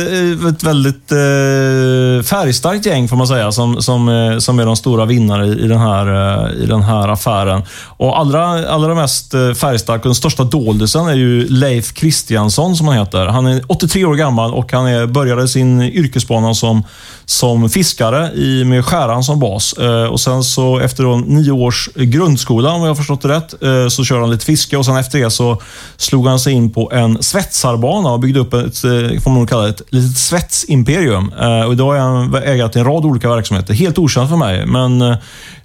ett 0.54 0.62
väldigt 0.62 1.12
eh, 1.12 2.24
färgstarkt 2.24 2.86
gäng, 2.86 3.08
får 3.08 3.16
man 3.16 3.26
säga, 3.26 3.52
som, 3.52 3.82
som, 3.82 4.08
eh, 4.08 4.38
som 4.38 4.58
är 4.58 4.66
de 4.66 4.76
stora 4.76 5.04
vinnare 5.04 5.46
i 5.46 5.68
den 5.68 5.80
här, 5.80 6.52
i 6.62 6.66
den 6.66 6.82
här 6.82 7.08
affären. 7.08 7.62
Och 7.86 8.18
allra, 8.18 8.68
allra 8.68 8.94
mest 8.94 9.30
färgstark 9.32 10.00
och 10.00 10.08
den 10.08 10.14
största 10.14 10.44
doldisen 10.44 11.06
är 11.06 11.14
ju 11.14 11.48
Leif 11.48 11.92
Kristiansson, 11.92 12.76
som 12.76 12.88
han 12.88 12.96
heter. 12.96 13.26
Han 13.26 13.46
är 13.46 13.62
83 13.66 14.04
år 14.04 14.14
gammal 14.14 14.54
och 14.54 14.72
han 14.72 14.86
är, 14.86 15.06
började 15.06 15.48
sin 15.48 15.82
yrkesbana 15.82 16.54
som, 16.54 16.84
som 17.24 17.70
fiskare 17.70 18.32
i, 18.34 18.64
med 18.64 18.77
Eh, 18.78 18.82
skäran 18.82 19.24
som 19.24 19.40
bas. 19.40 19.72
Eh, 19.72 20.04
och 20.04 20.20
sen 20.20 20.44
så 20.44 20.78
efter 20.78 21.02
då 21.02 21.16
nio 21.16 21.52
års 21.52 21.88
grundskola, 21.94 22.72
om 22.72 22.82
jag 22.82 22.88
har 22.88 22.94
förstått 22.94 23.22
det 23.22 23.28
rätt, 23.28 23.62
eh, 23.62 23.88
så 23.88 24.04
körde 24.04 24.20
han 24.20 24.30
lite 24.30 24.44
fiske 24.44 24.76
och 24.76 24.84
sen 24.84 24.96
efter 24.96 25.18
det 25.18 25.30
så 25.30 25.62
slog 25.96 26.26
han 26.26 26.40
sig 26.40 26.52
in 26.52 26.70
på 26.70 26.92
en 26.92 27.22
svetsarbana 27.22 28.10
och 28.10 28.20
byggde 28.20 28.40
upp 28.40 28.54
ett, 28.54 28.78
får 29.22 29.30
man 29.30 29.46
kalla 29.46 29.62
det, 29.62 29.68
ett 29.68 29.82
litet 29.88 30.18
svetsimperium. 30.18 31.32
Och 31.66 31.72
idag 31.72 31.96
är 31.96 32.00
han 32.00 32.34
ägare 32.34 32.68
till 32.68 32.80
en 32.80 32.86
rad 32.86 33.04
olika 33.04 33.28
verksamheter. 33.28 33.74
Helt 33.74 33.98
okänt 33.98 34.30
för 34.30 34.36
mig, 34.36 34.66
men 34.66 35.16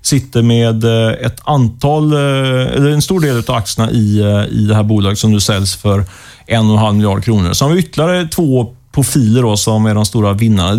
sitter 0.01 0.41
med 0.41 0.83
ett 1.25 1.39
antal, 1.43 2.13
eller 2.13 2.89
en 2.89 3.01
stor 3.01 3.19
del 3.19 3.37
av 3.37 3.55
aktierna 3.55 3.91
i, 3.91 4.19
i 4.51 4.65
det 4.65 4.75
här 4.75 4.83
bolaget 4.83 5.19
som 5.19 5.31
nu 5.31 5.39
säljs 5.39 5.75
för 5.75 6.05
en 6.45 6.65
och 6.65 6.73
en 6.73 6.79
halv 6.79 6.95
miljard 6.95 7.23
kronor. 7.23 7.53
Så 7.53 7.65
har 7.65 7.71
vi 7.71 7.79
ytterligare 7.79 8.27
två 8.27 8.75
profiler 8.93 9.41
då, 9.41 9.57
som 9.57 9.85
är 9.85 9.95
de 9.95 10.05
stora 10.05 10.33
vinnarna. 10.33 10.75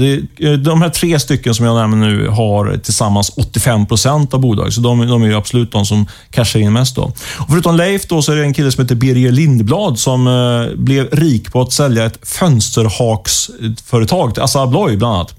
De 0.56 0.82
här 0.82 0.88
tre 0.88 1.20
stycken 1.20 1.54
som 1.54 1.66
jag 1.66 1.76
nämner 1.76 2.08
nu 2.08 2.28
har 2.28 2.76
tillsammans 2.76 3.32
85 3.36 3.86
procent 3.86 4.34
av 4.34 4.40
bolaget, 4.40 4.74
så 4.74 4.80
de, 4.80 5.08
de, 5.08 5.22
är 5.22 5.32
absolut 5.32 5.72
de 5.72 5.86
som 5.86 6.06
cashar 6.30 6.60
in 6.60 6.72
mest. 6.72 6.96
Då. 6.96 7.02
Och 7.38 7.46
förutom 7.48 7.76
Leif 7.76 8.06
då, 8.06 8.22
så 8.22 8.32
är 8.32 8.36
det 8.36 8.42
en 8.42 8.54
kille 8.54 8.72
som 8.72 8.84
heter 8.84 8.94
Birger 8.94 9.32
Lindblad 9.32 9.98
som 9.98 10.26
eh, 10.26 10.66
blev 10.76 11.08
rik 11.12 11.52
på 11.52 11.60
att 11.60 11.72
sälja 11.72 12.04
ett 12.04 12.18
fönsterhaksföretag 12.22 14.34
till 14.34 14.42
Assa 14.42 14.62
Abloy 14.62 14.96
bland 14.96 15.14
annat. 15.14 15.34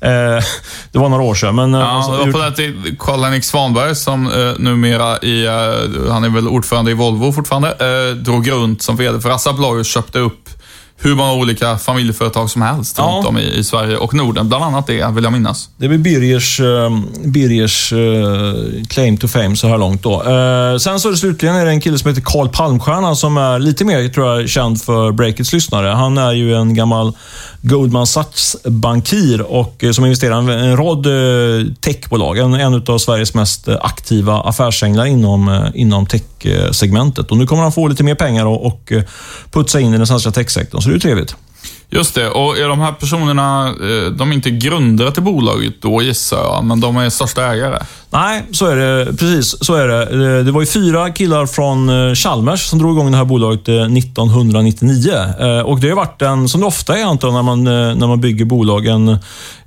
Eh, 0.00 0.10
det 0.92 0.98
var 0.98 1.08
några 1.08 1.22
år 1.22 1.34
sedan. 1.34 1.54
Men, 1.54 1.74
eh, 1.74 1.80
ja, 1.80 1.86
alltså, 1.86 2.12
det 2.12 2.18
var 2.18 2.32
på 2.32 2.38
den 2.38 2.54
tiden 2.54 2.96
Karl-Henrik 2.98 3.44
Svanberg 3.44 3.94
som 3.94 4.26
eh, 4.26 4.32
numera 4.58 5.18
i, 5.18 5.46
eh, 5.46 5.52
han 6.12 6.24
är 6.24 6.28
väl 6.28 6.48
ordförande 6.48 6.90
i 6.90 6.94
Volvo 6.94 7.32
fortfarande, 7.32 7.68
eh, 7.68 8.16
drog 8.16 8.50
runt 8.50 8.82
som 8.82 8.96
VD 8.96 9.20
för 9.20 9.30
Assa 9.30 9.50
Abloy 9.50 9.78
och 9.78 9.84
köpte 9.84 10.18
upp 10.18 10.59
hur 11.02 11.14
många 11.14 11.32
olika 11.32 11.78
familjeföretag 11.78 12.50
som 12.50 12.62
helst 12.62 12.98
ja. 12.98 13.04
runt 13.04 13.26
om 13.26 13.38
i, 13.38 13.58
i, 13.58 13.64
Sverige 13.64 13.96
och 13.96 14.14
Norden. 14.14 14.48
Bland 14.48 14.64
annat 14.64 14.86
det, 14.86 15.06
vill 15.14 15.24
jag 15.24 15.32
minnas. 15.32 15.68
Det 15.76 15.88
blir 15.88 15.98
Birgers, 15.98 16.60
uh, 16.60 17.00
Birgers 17.24 17.92
uh, 17.92 18.84
claim 18.88 19.16
to 19.16 19.28
fame 19.28 19.56
så 19.56 19.68
här 19.68 19.78
långt. 19.78 20.02
Då. 20.02 20.22
Uh, 20.22 20.78
sen 20.78 21.00
så 21.00 21.08
är 21.08 21.12
det 21.12 21.18
slutligen 21.18 21.56
är 21.56 21.64
det 21.64 21.70
en 21.70 21.80
kille 21.80 21.98
som 21.98 22.08
heter 22.08 22.22
Karl 22.22 22.48
Palmstierna 22.48 23.14
som 23.14 23.36
är 23.36 23.58
lite 23.58 23.84
mer 23.84 24.08
tror 24.08 24.26
jag, 24.26 24.48
känd 24.48 24.82
för 24.82 25.12
Breakits 25.12 25.52
lyssnare. 25.52 25.86
Han 25.86 26.18
är 26.18 26.32
ju 26.32 26.54
en 26.54 26.74
gammal 26.74 27.12
Goldman 27.62 28.06
Sachs-bankir 28.06 29.40
och 29.40 29.84
som 29.94 30.04
investerar 30.04 30.50
i 30.50 30.70
en 30.70 30.76
rad 30.76 31.06
techbolag. 31.80 32.38
En, 32.38 32.54
en 32.54 32.84
av 32.86 32.98
Sveriges 32.98 33.34
mest 33.34 33.68
aktiva 33.68 34.40
affärsänglar 34.40 35.04
inom, 35.06 35.70
inom 35.74 36.06
tech-segmentet. 36.40 37.30
Och 37.30 37.36
nu 37.36 37.46
kommer 37.46 37.62
han 37.62 37.72
få 37.72 37.88
lite 37.88 38.04
mer 38.04 38.14
pengar 38.14 38.46
och, 38.46 38.66
och 38.66 38.92
putsa 39.50 39.80
in 39.80 39.94
i 39.94 39.96
den 39.96 40.06
svenska 40.06 40.30
techsektorn 40.30 40.82
det 40.84 40.90
är 40.90 40.92
ju 40.92 41.00
trevligt. 41.00 41.36
Just 41.92 42.14
det, 42.14 42.28
och 42.28 42.58
är 42.58 42.68
de 42.68 42.80
här 42.80 42.92
personerna, 42.92 43.68
eh, 43.68 44.12
de 44.12 44.30
är 44.30 44.34
inte 44.34 44.50
grundare 44.50 45.12
till 45.12 45.22
bolaget 45.22 45.82
då 45.82 46.02
gissar 46.02 46.36
jag, 46.36 46.64
men 46.64 46.80
de 46.80 46.96
är 46.96 47.10
största 47.10 47.44
ägare? 47.44 47.78
Nej, 48.10 48.42
så 48.52 48.66
är 48.66 48.76
det. 48.76 49.06
Precis, 49.06 49.64
så 49.64 49.74
är 49.74 49.88
det. 49.88 50.02
Eh, 50.02 50.44
det 50.44 50.52
var 50.52 50.60
ju 50.60 50.66
fyra 50.66 51.10
killar 51.10 51.46
från 51.46 51.88
eh, 51.88 52.14
Chalmers 52.14 52.66
som 52.66 52.78
drog 52.78 52.96
igång 52.96 53.10
det 53.10 53.16
här 53.16 53.24
bolaget 53.24 53.68
1999. 53.68 55.10
Och 55.64 55.80
det 55.80 55.88
har 55.88 55.96
varit 55.96 56.22
en, 56.22 56.48
som 56.48 56.60
det 56.60 56.66
ofta 56.66 56.98
är 56.98 57.04
antar 57.04 57.30
när 57.30 57.42
man, 57.42 57.64
när 57.64 58.06
man 58.06 58.20
bygger 58.20 58.44
bolag, 58.44 58.86
en, 58.86 59.18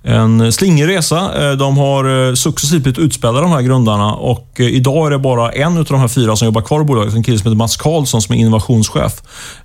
en 0.06 0.52
slingrig 0.54 0.88
resa. 0.88 1.50
Eh, 1.50 1.58
de 1.58 1.78
har 1.78 2.30
eh, 2.30 2.34
successivt 2.34 2.84
blivit 2.84 3.00
utspelade, 3.00 3.42
de 3.42 3.52
här 3.52 3.62
grundarna. 3.62 4.14
Och 4.14 4.48
eh, 4.56 4.66
idag 4.66 5.08
är 5.08 5.12
det 5.12 5.20
bara 5.20 5.52
en 5.52 5.78
av 5.78 5.84
de 5.84 6.00
här 6.00 6.08
fyra 6.08 6.36
som 6.36 6.46
jobbar 6.46 6.62
kvar 6.62 6.82
i 6.82 6.84
bolaget. 6.84 7.14
En 7.14 7.24
kille 7.24 7.38
som 7.38 7.48
heter 7.48 7.58
Mats 7.58 7.78
Karlsson 7.78 8.22
som 8.22 8.36
är 8.36 8.40
innovationschef. 8.40 9.14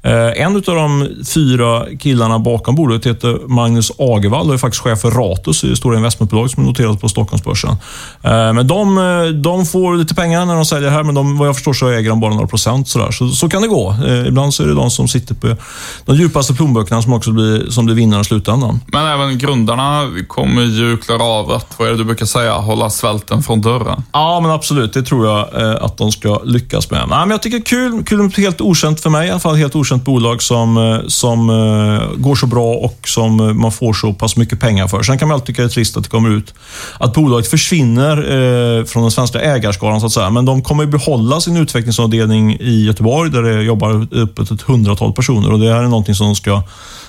En 0.02 0.56
av 0.56 0.62
de 0.62 1.08
fyra 1.34 1.84
killarna 2.00 2.38
bakom 2.38 2.74
bolaget 2.74 3.06
heter 3.06 3.48
Magnus 3.48 3.92
Agevall 3.98 4.48
och 4.48 4.54
är 4.54 4.58
faktiskt 4.58 4.82
chef 4.82 5.00
för 5.00 5.10
Ratus, 5.10 5.60
det 5.60 5.76
stora 5.76 5.96
investmentbolag 5.96 6.50
som 6.50 6.62
är 6.62 6.66
noterat 6.66 7.00
på 7.00 7.08
Stockholmsbörsen. 7.08 7.76
Men 8.22 8.66
de, 8.66 9.40
de 9.42 9.66
får 9.66 9.96
lite 9.96 10.14
pengar 10.14 10.46
när 10.46 10.54
de 10.54 10.64
säljer 10.64 10.90
här, 10.90 11.02
men 11.02 11.14
de, 11.14 11.38
vad 11.38 11.48
jag 11.48 11.54
förstår 11.54 11.72
så 11.72 11.88
äger 11.88 12.10
de 12.10 12.20
bara 12.20 12.34
några 12.34 12.46
procent. 12.46 12.88
Sådär. 12.88 13.10
Så, 13.10 13.28
så 13.28 13.48
kan 13.48 13.62
det 13.62 13.68
gå. 13.68 13.96
Ibland 14.26 14.54
så 14.54 14.62
är 14.62 14.66
det 14.66 14.74
de 14.74 14.90
som 14.90 15.08
sitter 15.08 15.34
på 15.34 15.56
de 16.04 16.16
djupaste 16.16 16.54
plånböckerna 16.54 17.02
som 17.02 17.12
också 17.12 17.32
blir, 17.32 17.70
som 17.70 17.86
blir 17.86 17.96
vinnare 17.96 18.20
i 18.20 18.24
slutändan. 18.24 18.80
Men 18.86 19.06
även 19.06 19.38
grundarna 19.38 20.10
kommer 20.28 20.62
ju 20.62 20.96
klara 20.96 21.22
av 21.22 21.50
att, 21.50 21.74
vad 21.78 21.88
är 21.88 21.92
det 21.92 21.98
du 21.98 22.04
brukar 22.04 22.26
säga, 22.26 22.54
hålla 22.54 22.90
svälten 22.90 23.42
från 23.42 23.60
dörren. 23.60 24.02
Ja, 24.12 24.40
men 24.40 24.50
absolut. 24.50 24.92
Det 24.92 25.02
tror 25.02 25.26
jag 25.26 25.62
eh, 25.62 25.84
att 25.84 25.96
de 25.96 26.12
ska 26.12 26.40
lyckas 26.44 26.90
med. 26.90 27.08
Nej, 27.08 27.18
men 27.18 27.30
jag 27.30 27.42
tycker 27.42 27.58
det 27.58 27.62
är 27.62 27.90
kul. 27.90 28.04
Kul 28.04 28.18
med 28.18 28.26
ett 28.26 28.36
helt 28.36 28.60
okänt, 28.60 29.00
för 29.00 29.10
mig 29.10 29.28
i 29.28 29.30
alla 29.30 29.40
fall, 29.40 29.56
helt 29.56 29.76
okänt 29.76 30.04
bolag 30.04 30.42
som, 30.42 30.76
eh, 30.76 31.06
som 31.06 31.50
eh, 31.50 32.16
går 32.16 32.34
så 32.34 32.46
bra 32.46 32.74
och 32.74 33.08
som 33.08 33.40
eh, 33.40 33.46
man 33.46 33.72
får 33.72 33.92
så 33.92 34.12
pass 34.12 34.36
mycket 34.36 34.60
pengar 34.60 34.88
för. 34.88 35.02
Sen 35.02 35.18
kan 35.18 35.28
man 35.28 35.34
alltid 35.34 35.46
tycka 35.46 35.62
det 35.62 35.68
är 35.68 35.70
trist 35.70 35.96
att 35.96 36.02
det 36.04 36.10
kommer 36.10 36.30
ut 36.30 36.54
att 36.98 37.14
bolaget 37.14 37.50
försvinner 37.50 38.16
eh, 38.16 38.84
från 38.84 39.02
den 39.02 39.10
svenska 39.10 39.40
ägarskaran, 39.40 40.00
så 40.00 40.06
att 40.06 40.12
säga. 40.12 40.30
Men 40.30 40.44
de 40.44 40.62
kommer 40.62 40.84
ju 40.84 40.90
behålla 40.90 41.40
sin 41.40 41.56
utvecklingsavdelning 41.56 42.56
i 42.60 42.84
Göteborg, 42.84 43.30
där 43.30 43.42
det 43.42 43.62
jobbar 43.62 44.06
uppåt 44.14 44.50
ett 44.50 44.62
hundratal 44.62 45.12
personer. 45.12 45.52
Och 45.52 45.58
Det 45.58 45.72
här 45.72 45.82
är 45.82 45.88
någonting 45.88 46.14
som 46.14 46.26
de 46.26 46.34
ska 46.34 46.62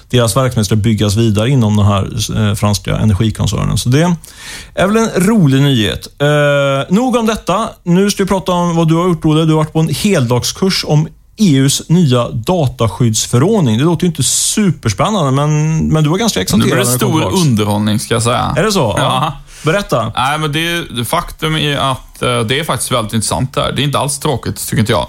deras 0.10 0.38
verksamhet 0.38 0.66
ska 0.66 0.76
byggas 0.76 1.16
vidare 1.16 1.50
inom 1.50 1.78
den 1.78 1.86
här 1.86 2.10
eh, 2.38 2.56
franska 2.56 2.98
energikoncernen. 2.98 3.78
Så 3.78 3.90
det 3.90 4.16
är 4.76 4.88
väl 4.88 4.98
en 4.98 5.10
rolig 5.16 5.62
nyhet. 5.62 6.08
Eh, 6.20 6.96
nog 6.96 7.16
om 7.16 7.26
detta. 7.26 7.70
Nu 7.84 8.12
ska 8.12 8.24
vi 8.24 8.28
prata 8.28 8.52
om 8.52 8.76
vad 8.76 8.88
du 8.88 8.96
har 8.96 9.08
gjort, 9.08 9.26
Olle. 9.26 9.46
Du 9.46 9.52
har 9.52 9.58
varit 9.58 9.74
på 9.74 9.80
en 9.80 9.90
heldagskurs 9.90 10.86
om 10.88 11.08
EUs 11.38 11.90
nya 11.90 12.30
dataskyddsförordning. 12.30 13.78
Det 13.78 13.84
låter 13.84 14.04
ju 14.04 14.08
inte 14.08 14.24
superspännande, 14.24 15.32
men, 15.32 15.78
men 15.88 16.04
du 16.04 16.10
var 16.10 16.18
ganska 16.18 16.42
exalterad. 16.42 16.70
Nu 16.70 16.76
blir 16.76 16.86
det 16.86 16.98
stor 16.98 17.42
underhållning, 17.42 18.00
ska 18.00 18.14
jag 18.14 18.24
säga. 18.24 18.54
Är 18.58 18.64
det 18.64 18.72
så? 18.72 18.96
Ja. 18.98 19.04
ja. 19.04 19.34
Berätta. 19.64 20.12
Nej, 20.16 20.40
men 20.40 20.52
det, 20.52 21.06
faktum 21.06 21.56
är 21.56 21.78
att 21.78 22.22
eh, 22.22 22.40
det 22.40 22.60
är 22.60 22.64
faktiskt 22.64 22.92
väldigt 22.92 23.14
intressant 23.14 23.54
där. 23.54 23.72
Det 23.72 23.82
är 23.82 23.84
inte 23.84 24.00
alls 24.00 24.20
tråkigt, 24.20 24.68
tycker 24.68 24.80
inte 24.80 24.92
jag. 24.92 25.08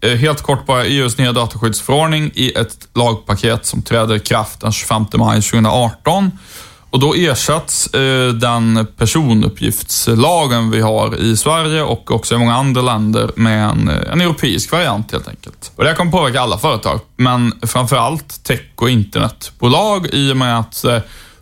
Eh, 0.00 0.16
helt 0.16 0.42
kort 0.42 0.66
bara, 0.66 0.84
EUs 0.84 1.18
nya 1.18 1.32
dataskyddsförordning 1.32 2.30
i 2.34 2.52
ett 2.52 2.88
lagpaket 2.94 3.66
som 3.66 3.82
träder 3.82 4.14
i 4.14 4.20
kraft 4.20 4.60
den 4.60 4.72
25 4.72 5.06
maj 5.14 5.42
2018. 5.42 6.30
Och 6.90 7.00
då 7.00 7.14
ersätts 7.14 7.94
eh, 7.94 8.28
den 8.28 8.86
personuppgiftslagen 8.96 10.70
vi 10.70 10.80
har 10.80 11.16
i 11.16 11.36
Sverige 11.36 11.82
och 11.82 12.10
också 12.10 12.34
i 12.34 12.38
många 12.38 12.54
andra 12.54 12.82
länder 12.82 13.30
med 13.36 13.70
en, 13.70 13.88
eh, 13.88 14.12
en 14.12 14.20
europeisk 14.20 14.72
variant 14.72 15.12
helt 15.12 15.28
enkelt. 15.28 15.72
Och 15.76 15.84
det 15.84 15.90
här 15.90 15.96
kommer 15.96 16.12
påverka 16.12 16.40
alla 16.40 16.58
företag, 16.58 17.00
men 17.16 17.52
framförallt 17.62 18.44
tech 18.44 18.60
och 18.74 18.90
internetbolag 18.90 20.06
i 20.12 20.32
och 20.32 20.36
med 20.36 20.58
att 20.58 20.84
eh, 20.84 20.98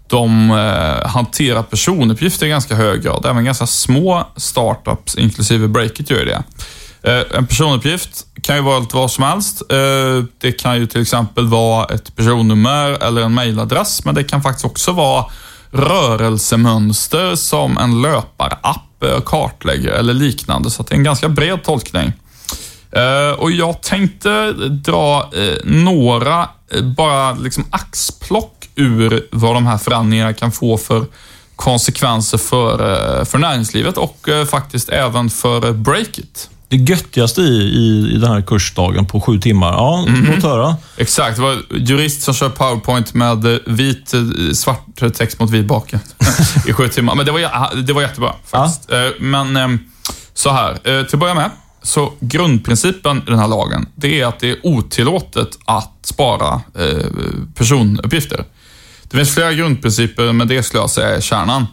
de 0.06 0.50
eh, 0.50 1.08
hanterar 1.08 1.62
personuppgifter 1.62 2.46
i 2.46 2.48
ganska 2.48 2.74
hög 2.74 3.02
grad. 3.02 3.26
Även 3.26 3.44
ganska 3.44 3.66
små 3.66 4.26
startups, 4.36 5.16
inklusive 5.16 5.68
Breakit, 5.68 6.10
gör 6.10 6.24
det. 6.24 6.42
Eh, 7.06 7.38
en 7.38 7.46
personuppgift 7.46 8.26
kan 8.42 8.56
ju 8.56 8.62
vara 8.62 8.78
lite 8.78 8.96
vad 8.96 9.10
som 9.10 9.24
helst. 9.24 9.62
Eh, 9.72 10.24
det 10.38 10.52
kan 10.52 10.76
ju 10.76 10.86
till 10.86 11.02
exempel 11.02 11.46
vara 11.46 11.84
ett 11.94 12.16
personnummer 12.16 12.90
eller 12.90 13.22
en 13.22 13.34
mejladress, 13.34 14.04
men 14.04 14.14
det 14.14 14.24
kan 14.24 14.42
faktiskt 14.42 14.64
också 14.64 14.92
vara 14.92 15.24
rörelsemönster 15.70 17.34
som 17.34 17.78
en 17.78 18.02
löparapp 18.02 19.02
eh, 19.02 19.20
kartlägger 19.20 19.92
eller 19.92 20.14
liknande, 20.14 20.70
så 20.70 20.82
det 20.82 20.94
är 20.94 20.96
en 20.96 21.04
ganska 21.04 21.28
bred 21.28 21.64
tolkning. 21.64 22.12
Och 23.36 23.50
jag 23.50 23.82
tänkte 23.82 24.52
dra 24.70 25.30
några, 25.64 26.48
bara 26.96 27.32
liksom 27.32 27.64
axplock 27.70 28.68
ur 28.74 29.26
vad 29.32 29.54
de 29.54 29.66
här 29.66 29.78
förändringarna 29.78 30.32
kan 30.32 30.52
få 30.52 30.78
för 30.78 31.04
konsekvenser 31.56 32.38
för, 32.38 33.24
för 33.24 33.38
näringslivet 33.38 33.96
och 33.96 34.28
faktiskt 34.50 34.88
även 34.88 35.30
för 35.30 35.72
Breakit 35.72 36.50
det 36.68 36.76
göttigaste 36.76 37.40
i, 37.40 37.62
i, 37.62 38.14
i 38.14 38.18
den 38.18 38.30
här 38.30 38.42
kursdagen 38.42 39.06
på 39.06 39.20
sju 39.20 39.38
timmar. 39.38 39.72
Ja, 39.72 40.04
mm. 40.08 40.34
låt 40.34 40.42
höra. 40.44 40.76
Exakt. 40.96 41.36
Det 41.36 41.42
var 41.42 41.56
jurist 41.70 42.22
som 42.22 42.34
kör 42.34 42.48
powerpoint 42.48 43.14
med 43.14 43.44
eh, 43.44 43.58
vit, 43.66 44.14
eh, 44.14 44.20
svart 44.54 44.84
text 45.14 45.40
mot 45.40 45.50
vit 45.50 45.66
bake 45.66 46.00
i 46.66 46.72
sju 46.72 46.88
timmar. 46.88 47.14
Men 47.14 47.26
det 47.26 47.32
var, 47.32 47.82
det 47.82 47.92
var 47.92 48.02
jättebra 48.02 48.34
faktiskt. 48.44 48.88
Ja. 48.90 49.04
Eh, 49.04 49.10
men 49.18 49.78
så 50.34 50.50
här, 50.50 50.74
till 51.04 51.16
att 51.16 51.20
börja 51.20 51.34
med. 51.34 51.50
Så 51.82 52.12
grundprincipen 52.20 53.18
i 53.18 53.30
den 53.30 53.38
här 53.38 53.48
lagen, 53.48 53.86
det 53.94 54.20
är 54.20 54.26
att 54.26 54.40
det 54.40 54.50
är 54.50 54.56
otillåtet 54.62 55.48
att 55.64 55.92
spara 56.02 56.60
personuppgifter. 57.54 58.44
Det 59.02 59.16
finns 59.16 59.34
flera 59.34 59.52
grundprinciper, 59.52 60.32
men 60.32 60.48
det 60.48 60.62
skulle 60.62 60.82
jag 60.82 60.90
säga 60.90 61.16
är 61.16 61.20
kärnan. 61.20 61.66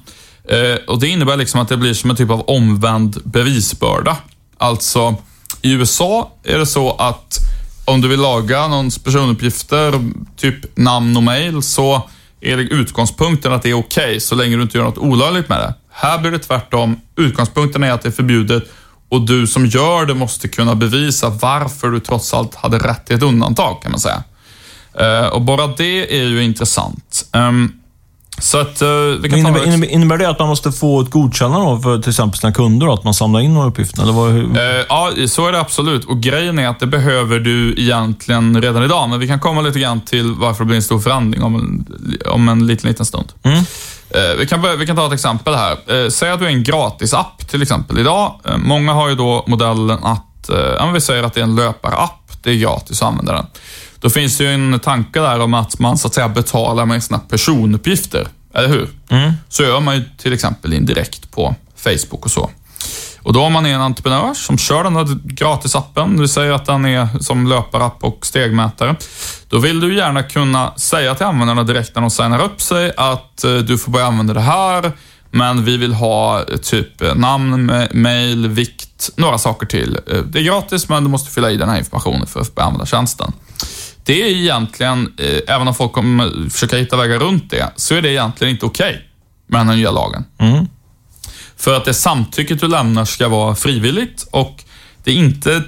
Och 0.88 1.00
Det 1.00 1.08
innebär 1.08 1.38
liksom 1.38 1.62
att 1.62 1.68
det 1.68 1.78
blir 1.78 1.94
som 1.94 2.10
en 2.10 2.16
typ 2.16 2.30
av 2.30 2.42
omvänd 2.42 3.22
bevisbörda. 3.24 4.18
Alltså, 4.58 5.16
i 5.62 5.72
USA 5.72 6.32
är 6.44 6.58
det 6.58 6.66
så 6.66 6.92
att 6.92 7.40
om 7.86 8.02
du 8.02 8.08
vill 8.08 8.20
laga 8.20 8.68
någons 8.68 8.98
personuppgifter, 8.98 10.12
typ 10.38 10.78
namn 10.78 11.18
och 11.18 11.24
mail, 11.24 11.62
så 11.62 12.10
är 12.42 12.58
det 12.58 12.64
utgångspunkten 12.64 13.54
att 13.54 13.64
det 13.64 13.70
är 13.70 13.74
okej 13.80 14.06
okay, 14.06 14.20
så 14.20 14.36
länge 14.36 14.56
du 14.56 14.62
inte 14.62 14.78
gör 14.78 14.86
något 14.86 14.98
olagligt 14.98 15.50
med 15.50 15.60
det. 15.60 15.74
Här 15.90 16.20
blir 16.20 16.32
det 16.32 16.40
tvärtom. 16.40 17.02
Utgångspunkten 17.16 17.84
är 17.84 17.92
att 17.92 18.02
det 18.02 18.10
är 18.10 18.12
förbjudet 18.12 18.64
och 19.10 19.22
du 19.22 19.48
som 19.48 19.66
gör 19.66 20.06
det 20.06 20.14
måste 20.14 20.48
kunna 20.48 20.76
bevisa 20.76 21.30
varför 21.30 21.90
du 21.90 22.00
trots 22.00 22.34
allt 22.34 22.56
hade 22.56 22.78
rätt 22.78 23.06
till 23.06 23.16
ett 23.16 23.24
undantag, 23.24 23.82
kan 23.82 23.92
man 23.92 24.00
säga. 24.00 24.24
Eh, 25.00 25.28
och 25.28 25.42
bara 25.42 25.68
det 25.68 26.20
är 26.20 26.24
ju 26.24 26.44
intressant. 26.44 27.26
Ehm, 27.32 27.74
så 28.38 28.58
att, 28.58 28.82
uh, 28.82 28.88
vi 29.22 29.30
kan 29.30 29.40
innebär, 29.40 29.60
ta 29.60 29.66
innebär, 29.66 29.88
innebär 29.88 30.18
det 30.18 30.30
att 30.30 30.40
man 30.40 30.48
måste 30.48 30.72
få 30.72 31.02
ett 31.02 31.10
godkännande 31.10 31.82
för 31.82 32.00
till 32.00 32.10
exempel 32.10 32.40
sina 32.40 32.54
kunder, 32.54 32.88
då, 32.88 32.94
att 32.94 33.04
man 33.04 33.14
samlar 33.14 33.40
in 33.40 33.54
några 33.54 33.68
uppgifter? 33.68 34.02
Eller 34.02 34.14
vad, 34.14 34.32
uh, 34.32 34.86
ja, 34.90 35.12
så 35.28 35.48
är 35.48 35.52
det 35.52 35.60
absolut. 35.60 36.06
Och 36.06 36.22
Grejen 36.22 36.60
är 36.60 36.68
att 36.68 36.80
det 36.80 36.88
behöver 36.88 37.40
du 37.40 37.74
egentligen 37.78 38.62
redan 38.62 38.84
idag, 38.84 39.10
men 39.10 39.20
vi 39.20 39.28
kan 39.28 39.40
komma 39.40 39.62
lite 39.62 39.80
grann 39.80 40.02
till 40.02 40.34
varför 40.34 40.64
det 40.64 40.66
blir 40.66 40.76
en 40.76 40.84
stor 40.84 41.00
förändring 41.00 41.44
om 41.44 41.56
en, 41.56 41.86
om 42.26 42.50
en 42.50 42.68
liten, 42.68 42.90
liten 42.90 43.06
stund. 43.06 43.32
Mm. 43.44 43.58
Uh, 43.58 43.64
vi, 44.40 44.48
kan 44.48 44.62
börja, 44.62 44.76
vi 44.76 44.86
kan 44.86 44.96
ta 44.96 45.08
ett 45.08 45.14
exempel 45.14 45.56
här. 45.56 46.10
säg 46.10 46.32
att 46.32 46.40
du 46.40 46.46
är 46.46 46.50
en 46.50 46.64
gratisapp 46.64 47.48
till 47.50 47.62
exempel 47.62 48.00
idag. 48.00 48.40
många 48.58 48.94
har 48.94 49.10
ju 49.10 49.16
då 49.16 49.44
modellen 49.48 50.04
att, 50.04 50.50
uh, 50.82 50.92
vi 50.94 51.02
säger 51.02 51.24
att 51.24 51.34
det 51.34 51.40
är 51.40 51.44
en 51.44 51.56
löparapp. 51.56 52.20
Det 52.44 52.52
är 52.52 52.56
gratis 52.56 53.02
att 53.02 53.08
använda 53.08 53.34
den. 53.34 53.46
Då 54.04 54.10
finns 54.10 54.38
det 54.38 54.44
ju 54.44 54.54
en 54.54 54.80
tanke 54.80 55.20
där 55.20 55.40
om 55.40 55.54
att 55.54 55.80
man 55.80 55.98
så 55.98 56.08
att 56.08 56.14
säga 56.14 56.30
betalar 56.30 56.86
med 56.86 57.04
sina 57.04 57.20
personuppgifter. 57.20 58.28
Eller 58.54 58.68
hur? 58.68 58.90
Mm. 59.10 59.34
Så 59.50 59.64
gör 59.64 59.80
man 59.80 59.96
ju 59.96 60.04
till 60.18 60.34
exempel 60.34 60.74
indirekt 60.74 61.32
på 61.32 61.56
Facebook 61.76 62.26
och 62.26 62.32
så. 62.32 62.50
Och 63.22 63.34
då 63.34 63.44
har 63.44 63.50
man 63.50 63.66
en 63.66 63.82
entreprenör 63.82 64.34
som 64.34 64.58
kör 64.58 64.84
den 64.84 64.96
här 64.96 65.20
gratisappen, 65.24 66.22
vi 66.22 66.28
säger 66.28 66.52
att 66.52 66.66
den 66.66 66.86
är 66.86 67.08
som 67.20 67.48
löparapp 67.48 68.04
och 68.04 68.26
stegmätare. 68.26 68.96
Då 69.48 69.60
vill 69.60 69.80
du 69.80 69.96
gärna 69.96 70.24
kunna 70.24 70.74
säga 70.76 71.16
till 71.16 71.26
användarna 71.26 71.64
direkt 71.64 71.96
när 71.96 72.02
de 72.02 72.12
signar 72.12 72.44
upp 72.44 72.62
sig 72.62 72.94
att 72.98 73.44
eh, 73.44 73.56
du 73.56 73.78
får 73.78 73.92
börja 73.92 74.06
använda 74.06 74.34
det 74.34 74.40
här, 74.40 74.92
men 75.32 75.66
vi 75.66 75.78
vill 75.78 75.94
ha 75.94 76.40
eh, 76.40 76.58
typ 76.58 77.02
eh, 77.02 77.16
namn, 77.16 77.88
mail, 77.92 78.48
vikt, 78.48 79.10
några 79.16 79.38
saker 79.38 79.66
till. 79.66 80.00
Det 80.26 80.40
är 80.40 80.44
gratis, 80.44 80.90
men 80.90 81.04
du 81.04 81.10
måste 81.10 81.32
fylla 81.32 81.52
i 81.52 81.58
den 81.58 81.70
här 81.70 81.78
informationen 81.78 82.28
för 82.28 82.42
att 82.42 82.56
börja 82.56 82.66
använda 82.66 82.86
tjänsten. 82.86 83.34
Det 84.04 84.22
är 84.22 84.28
egentligen, 84.28 85.14
eh, 85.18 85.56
även 85.56 85.68
om 85.68 85.76
folk 85.76 85.92
kommer 85.92 86.50
försöka 86.50 86.78
hitta 86.78 86.98
vägar 86.98 87.20
runt 87.20 87.50
det, 87.50 87.72
så 87.76 87.96
är 87.96 88.02
det 88.02 88.12
egentligen 88.12 88.54
inte 88.54 88.66
okej 88.66 88.90
okay 88.90 89.02
med 89.48 89.68
den 89.68 89.78
nya 89.78 89.92
lagen. 89.92 90.26
Mm. 90.38 90.68
För 91.58 91.78
att 91.78 91.86
det 91.86 91.94
samtycket 91.94 92.60
du 92.60 92.68
lämnar 92.68 93.06
ska 93.06 93.28
vara 93.28 93.56
frivilligt 93.56 94.28
och 94.32 94.64
det 95.04 95.12
är 95.12 95.16
inte, 95.16 95.64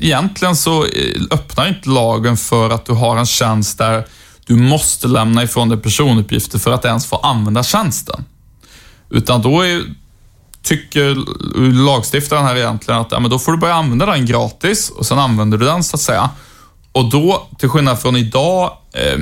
egentligen 0.00 0.56
så 0.56 0.84
eh, 0.84 1.22
öppnar 1.30 1.68
inte 1.68 1.88
lagen 1.88 2.36
för 2.36 2.70
att 2.70 2.86
du 2.86 2.92
har 2.92 3.16
en 3.16 3.26
tjänst 3.26 3.78
där 3.78 4.06
du 4.46 4.56
måste 4.56 5.08
lämna 5.08 5.42
ifrån 5.42 5.68
dig 5.68 5.78
personuppgifter 5.78 6.58
för 6.58 6.70
att 6.70 6.84
ens 6.84 7.06
få 7.06 7.16
använda 7.16 7.62
tjänsten. 7.62 8.24
Utan 9.10 9.42
då 9.42 9.60
är, 9.60 9.82
tycker 10.62 11.16
lagstiftaren 11.84 12.44
här 12.44 12.56
egentligen 12.56 13.00
att 13.00 13.12
ja, 13.12 13.20
men 13.20 13.30
då 13.30 13.38
får 13.38 13.52
du 13.52 13.58
börja 13.58 13.74
använda 13.74 14.06
den 14.06 14.26
gratis 14.26 14.90
och 14.90 15.06
sen 15.06 15.18
använder 15.18 15.58
du 15.58 15.66
den 15.66 15.84
så 15.84 15.96
att 15.96 16.00
säga. 16.00 16.30
Och 16.96 17.10
då, 17.10 17.48
till 17.58 17.68
skillnad 17.68 17.98
från 17.98 18.16
idag, 18.16 18.72
eh, 18.92 19.18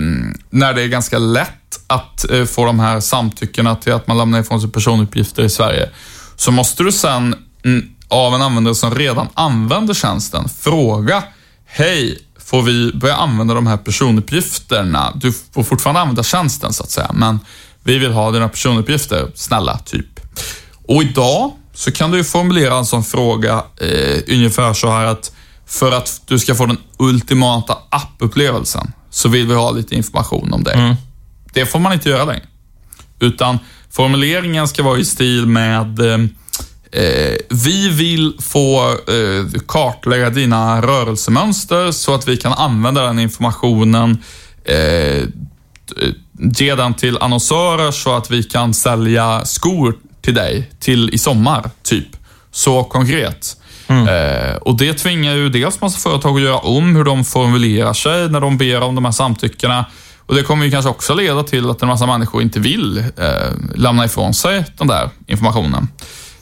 när 0.50 0.74
det 0.74 0.82
är 0.82 0.88
ganska 0.88 1.18
lätt 1.18 1.80
att 1.86 2.30
eh, 2.30 2.44
få 2.44 2.64
de 2.64 2.80
här 2.80 3.00
samtyckena 3.00 3.76
till 3.76 3.92
att 3.92 4.06
man 4.06 4.18
lämnar 4.18 4.40
ifrån 4.40 4.60
sig 4.60 4.70
personuppgifter 4.70 5.42
i 5.42 5.50
Sverige, 5.50 5.90
så 6.36 6.50
måste 6.50 6.82
du 6.82 6.92
sen 6.92 7.34
mm, 7.64 7.88
av 8.08 8.34
en 8.34 8.42
användare 8.42 8.74
som 8.74 8.94
redan 8.94 9.28
använder 9.34 9.94
tjänsten 9.94 10.48
fråga, 10.48 11.24
hej, 11.66 12.18
får 12.38 12.62
vi 12.62 12.92
börja 12.92 13.16
använda 13.16 13.54
de 13.54 13.66
här 13.66 13.76
personuppgifterna? 13.76 15.12
Du 15.14 15.32
får 15.52 15.62
fortfarande 15.62 16.00
använda 16.00 16.22
tjänsten 16.22 16.72
så 16.72 16.82
att 16.82 16.90
säga, 16.90 17.10
men 17.14 17.40
vi 17.84 17.98
vill 17.98 18.12
ha 18.12 18.30
dina 18.30 18.48
personuppgifter, 18.48 19.30
snälla, 19.34 19.78
typ. 19.78 20.20
Och 20.86 21.02
idag 21.02 21.52
så 21.72 21.92
kan 21.92 22.10
du 22.10 22.24
formulera 22.24 22.78
en 22.78 22.86
sån 22.86 23.04
fråga 23.04 23.64
eh, 23.80 24.22
ungefär 24.28 24.72
så 24.72 24.90
här 24.90 25.04
att 25.04 25.33
för 25.66 25.92
att 25.92 26.23
du 26.26 26.38
ska 26.38 26.54
få 26.54 26.66
den 26.66 26.78
ultimata 26.99 27.78
appupplevelsen 27.90 28.92
så 29.11 29.28
vill 29.28 29.47
vi 29.47 29.54
ha 29.54 29.71
lite 29.71 29.94
information 29.94 30.52
om 30.52 30.64
dig. 30.64 30.75
Mm. 30.75 30.94
Det 31.52 31.66
får 31.66 31.78
man 31.78 31.92
inte 31.92 32.09
göra 32.09 32.25
längre. 32.25 32.44
Utan 33.21 33.59
formuleringen 33.90 34.68
ska 34.68 34.83
vara 34.83 34.99
i 34.99 35.04
stil 35.04 35.47
med 35.47 36.00
eh, 36.00 36.18
eh, 37.02 37.37
vi 37.50 37.88
vill 37.88 38.37
få 38.40 38.90
eh, 38.90 39.61
kartlägga 39.68 40.30
dina 40.30 40.83
rörelsemönster 40.83 41.92
så 41.92 42.14
att 42.14 42.28
vi 42.28 42.37
kan 42.37 42.52
använda 42.52 43.02
den 43.02 43.18
informationen, 43.18 44.18
eh, 44.64 45.23
ge 46.38 46.75
den 46.75 46.94
till 46.94 47.18
annonsörer 47.18 47.90
så 47.90 48.16
att 48.16 48.30
vi 48.30 48.42
kan 48.42 48.75
sälja 48.75 49.44
skor 49.44 49.97
till 50.21 50.35
dig 50.35 50.71
till 50.80 51.11
i 51.14 51.18
sommar, 51.18 51.71
typ. 51.83 52.09
Så 52.50 52.85
konkret. 52.85 53.56
Mm. 53.86 54.08
Eh, 54.08 54.56
och 54.56 54.76
Det 54.78 54.94
tvingar 54.94 55.34
ju 55.34 55.48
dels 55.48 55.80
massa 55.80 55.98
företag 55.98 56.36
att 56.36 56.42
göra 56.42 56.58
om 56.58 56.96
hur 56.96 57.04
de 57.04 57.24
formulerar 57.24 57.92
sig 57.92 58.28
när 58.28 58.40
de 58.40 58.58
ber 58.58 58.82
om 58.82 58.94
de 58.94 59.04
här 59.04 59.12
samtyckena. 59.12 59.84
Och 60.26 60.34
Det 60.34 60.42
kommer 60.42 60.64
ju 60.64 60.70
kanske 60.70 60.90
också 60.90 61.14
leda 61.14 61.42
till 61.42 61.70
att 61.70 61.82
en 61.82 61.88
massa 61.88 62.06
människor 62.06 62.42
inte 62.42 62.60
vill 62.60 62.98
eh, 62.98 63.04
lämna 63.74 64.04
ifrån 64.04 64.34
sig 64.34 64.64
den 64.78 64.86
där 64.86 65.10
informationen. 65.26 65.88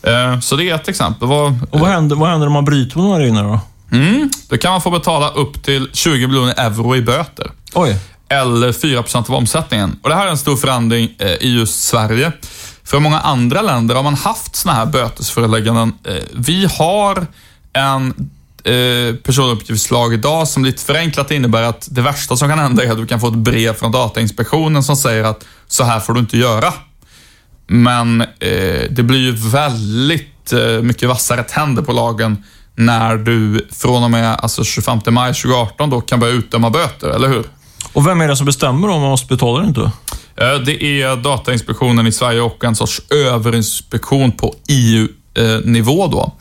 Eh, 0.02 0.40
så 0.40 0.56
det 0.56 0.70
är 0.70 0.74
ett 0.74 0.88
exempel. 0.88 1.28
Vad, 1.28 1.66
och 1.70 1.80
vad 1.80 1.90
händer, 1.90 2.16
vad 2.16 2.28
händer 2.30 2.46
om 2.46 2.52
man 2.52 2.64
bryter 2.64 2.98
mot 2.98 3.06
de 3.06 3.12
här 3.12 3.20
reglerna 3.20 3.48
då? 3.48 3.60
Mm, 3.96 4.30
då 4.48 4.56
kan 4.56 4.70
man 4.70 4.80
få 4.80 4.90
betala 4.90 5.28
upp 5.30 5.62
till 5.62 5.88
20 5.92 6.26
miljoner 6.26 6.54
euro 6.56 6.96
i 6.96 7.02
böter. 7.02 7.50
Oj. 7.74 7.96
Eller 8.28 8.72
4 8.72 9.02
procent 9.02 9.28
av 9.30 9.34
omsättningen. 9.34 9.98
Och 10.02 10.08
Det 10.08 10.14
här 10.14 10.26
är 10.26 10.30
en 10.30 10.38
stor 10.38 10.56
förändring 10.56 11.08
eh, 11.18 11.28
i 11.30 11.58
just 11.58 11.84
Sverige. 11.84 12.32
För 12.92 13.00
många 13.00 13.20
andra 13.20 13.62
länder 13.62 13.94
har 13.94 14.02
man 14.02 14.14
haft 14.14 14.56
såna 14.56 14.74
här 14.74 14.86
bötesförelägganden. 14.86 15.92
Eh, 16.04 16.14
vi 16.32 16.68
har 16.78 17.26
en 17.72 18.30
eh, 18.64 19.14
personuppgiftslag 19.14 20.14
idag 20.14 20.48
som 20.48 20.64
lite 20.64 20.82
förenklat 20.82 21.30
innebär 21.30 21.62
att 21.62 21.88
det 21.90 22.02
värsta 22.02 22.36
som 22.36 22.48
kan 22.48 22.58
hända 22.58 22.84
är 22.84 22.90
att 22.90 22.96
du 22.96 23.06
kan 23.06 23.20
få 23.20 23.28
ett 23.28 23.34
brev 23.34 23.74
från 23.74 23.92
Datainspektionen 23.92 24.82
som 24.82 24.96
säger 24.96 25.24
att 25.24 25.44
så 25.68 25.84
här 25.84 26.00
får 26.00 26.14
du 26.14 26.20
inte 26.20 26.38
göra. 26.38 26.72
Men 27.66 28.20
eh, 28.20 28.90
det 28.90 29.02
blir 29.02 29.20
ju 29.20 29.32
väldigt 29.32 30.52
eh, 30.52 30.82
mycket 30.82 31.08
vassare 31.08 31.42
tänder 31.42 31.82
på 31.82 31.92
lagen 31.92 32.44
när 32.74 33.16
du 33.16 33.68
från 33.72 34.04
och 34.04 34.10
med 34.10 34.36
alltså 34.38 34.64
25 34.64 35.00
maj 35.06 35.34
2018 35.34 35.90
då 35.90 36.00
kan 36.00 36.20
börja 36.20 36.32
utdöma 36.32 36.70
böter, 36.70 37.08
eller 37.08 37.28
hur? 37.28 37.44
Och 37.92 38.06
vem 38.06 38.20
är 38.20 38.28
det 38.28 38.36
som 38.36 38.46
bestämmer 38.46 38.88
om 38.88 39.00
man 39.00 39.10
måste 39.10 39.26
betala 39.26 39.58
eller 39.58 39.68
inte? 39.68 39.90
Det 40.36 41.02
är 41.02 41.16
Datainspektionen 41.16 42.06
i 42.06 42.12
Sverige 42.12 42.40
och 42.40 42.64
en 42.64 42.74
sorts 42.74 43.02
överinspektion 43.10 44.32
på 44.32 44.54
EU-nivå 44.68 46.06
då 46.06 46.32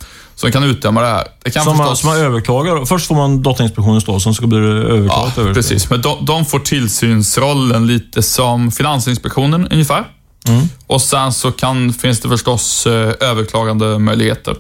som 0.41 0.51
kan 0.51 0.63
utdöma 0.63 1.01
det 1.01 1.07
här. 1.07 1.27
Det 1.43 1.51
kan 1.51 1.63
som, 1.63 1.77
förstås... 1.77 1.87
man, 1.87 1.97
som 1.97 2.09
man 2.09 2.19
överklagar? 2.19 2.85
Först 2.85 3.07
får 3.07 3.15
man 3.15 3.41
Datainspektionens 3.41 4.05
då, 4.05 4.19
sen 4.19 4.33
ska 4.33 4.47
bli 4.47 4.57
överklagat? 4.57 5.33
Ja, 5.37 5.53
precis. 5.53 5.89
Men 5.89 6.01
de, 6.01 6.25
de, 6.25 6.45
får 6.45 6.59
tillsynsrollen 6.59 7.87
lite 7.87 8.23
som 8.23 8.71
Finansinspektionen 8.71 9.67
ungefär. 9.67 10.07
Mm. 10.47 10.61
Och 10.87 11.01
sen 11.01 11.33
så 11.33 11.51
kan, 11.51 11.93
finns 11.93 12.19
det 12.19 12.29
förstås 12.29 12.87
eh, 12.87 13.13
överklagande 13.19 13.99
möjligheter. 13.99 14.55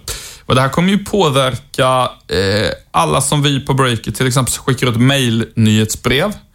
Och 0.45 0.55
det 0.55 0.61
här 0.61 0.69
kommer 0.69 0.89
ju 0.89 0.97
påverka 0.97 2.09
eh, 2.27 2.71
alla 2.91 3.21
som 3.21 3.41
vi 3.41 3.59
på 3.59 3.73
Breaker 3.73 4.11
till 4.11 4.27
exempel 4.27 4.53
skickar 4.53 4.87
ut 4.87 4.97
mejl-nyhetsbrev 4.97 6.33
Eh, 6.33 6.50